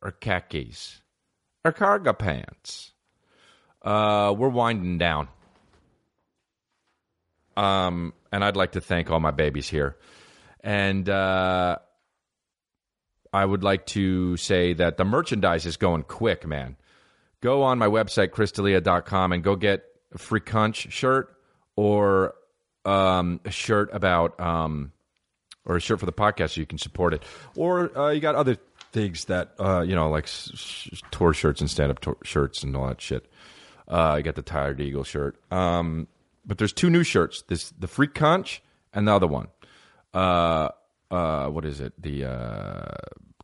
[0.00, 1.02] Or khakis.
[1.64, 2.92] Or cargo pants.
[3.82, 5.28] Uh, we're winding down.
[7.56, 9.96] Um, and i'd like to thank all my babies here.
[10.60, 11.78] And uh,
[13.32, 16.76] i would like to say that the merchandise is going quick man.
[17.42, 19.84] Go on my website, chrisdelia.com, and go get
[20.14, 21.36] a free conch shirt
[21.76, 22.34] or
[22.84, 24.92] um, a shirt about, um,
[25.64, 27.22] or a shirt for the podcast so you can support it.
[27.56, 28.56] Or uh, you got other
[28.92, 30.50] things that, uh, you know, like s-
[30.92, 33.30] s- tour shirts and stand up shirts and all that shit.
[33.90, 35.36] Uh, I got the Tired Eagle shirt.
[35.52, 36.06] Um,
[36.44, 39.48] but there's two new shirts this the free conch and the other one.
[40.14, 40.68] Uh,
[41.10, 41.92] uh, what is it?
[42.00, 42.94] The uh,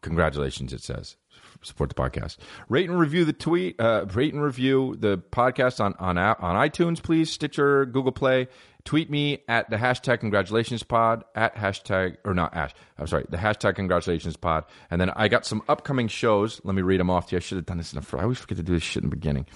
[0.01, 0.73] congratulations.
[0.73, 1.17] It says
[1.63, 2.37] support the podcast.
[2.69, 3.81] Rate and review the tweet.
[3.81, 7.31] Uh, rate and review the podcast on on on iTunes, please.
[7.31, 8.49] Stitcher, Google Play.
[8.85, 12.75] Tweet me at the hashtag congratulations pod at hashtag or not ash.
[12.99, 14.65] I'm sorry, the hashtag congratulations pod.
[14.91, 16.61] And then I got some upcoming shows.
[16.65, 17.37] Let me read them off to you.
[17.37, 18.05] I should have done this in the.
[18.05, 19.47] fr- I always forget to do this shit in the beginning.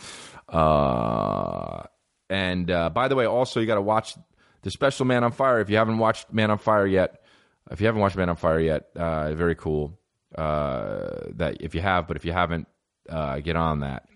[0.48, 1.82] Uh,
[2.30, 4.14] and uh, by the way, also you got to watch
[4.62, 5.60] the special Man on Fire.
[5.60, 7.22] If you haven't watched Man on Fire yet,
[7.70, 9.98] if you haven't watched Man on Fire yet, uh, very cool.
[10.36, 12.68] Uh, that if you have, but if you haven't,
[13.08, 14.06] uh, get on that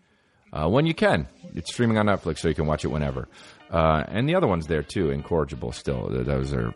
[0.53, 1.27] uh, when you can.
[1.55, 3.29] It's streaming on Netflix, so you can watch it whenever.
[3.71, 5.73] Uh, and the other one's there too, incorrigible.
[5.73, 6.75] Still, those are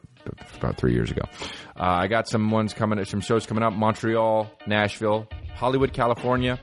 [0.57, 1.23] about three years ago.
[1.79, 6.61] Uh, I got some ones coming, some shows coming up: Montreal, Nashville, Hollywood, California.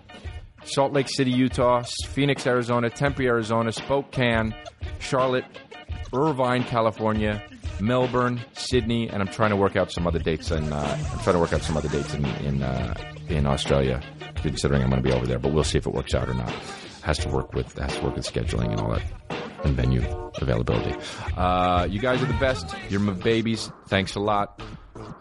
[0.64, 4.54] Salt Lake City, Utah, Phoenix, Arizona, Tempe, Arizona, Spokane,
[5.00, 5.46] Charlotte,
[6.14, 7.42] Irvine, California,
[7.80, 10.52] Melbourne, Sydney, and I'm trying to work out some other dates.
[10.52, 12.94] And uh, I'm trying to work out some other dates in in, uh,
[13.30, 14.02] in Australia,
[14.36, 15.40] considering I'm going to be over there.
[15.40, 16.52] But we'll see if it works out or not.
[17.04, 19.04] Has to work with has to work with scheduling and all that,
[19.64, 20.04] and venue
[20.40, 20.96] availability.
[21.36, 22.76] Uh, you guys are the best.
[22.90, 23.72] You're my babies.
[23.88, 24.62] Thanks a lot,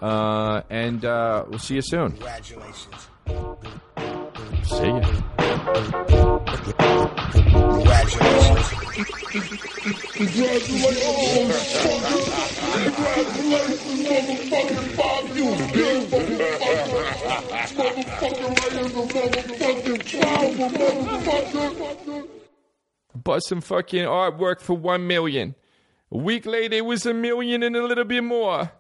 [0.03, 2.11] uh, and uh, we'll see you soon.
[2.11, 3.09] Congratulations.
[4.65, 5.01] See ya.
[10.15, 11.81] Congratulations.
[23.31, 25.55] bought some fucking artwork for one million.
[26.11, 28.73] A week later, it was a million and a little bit more.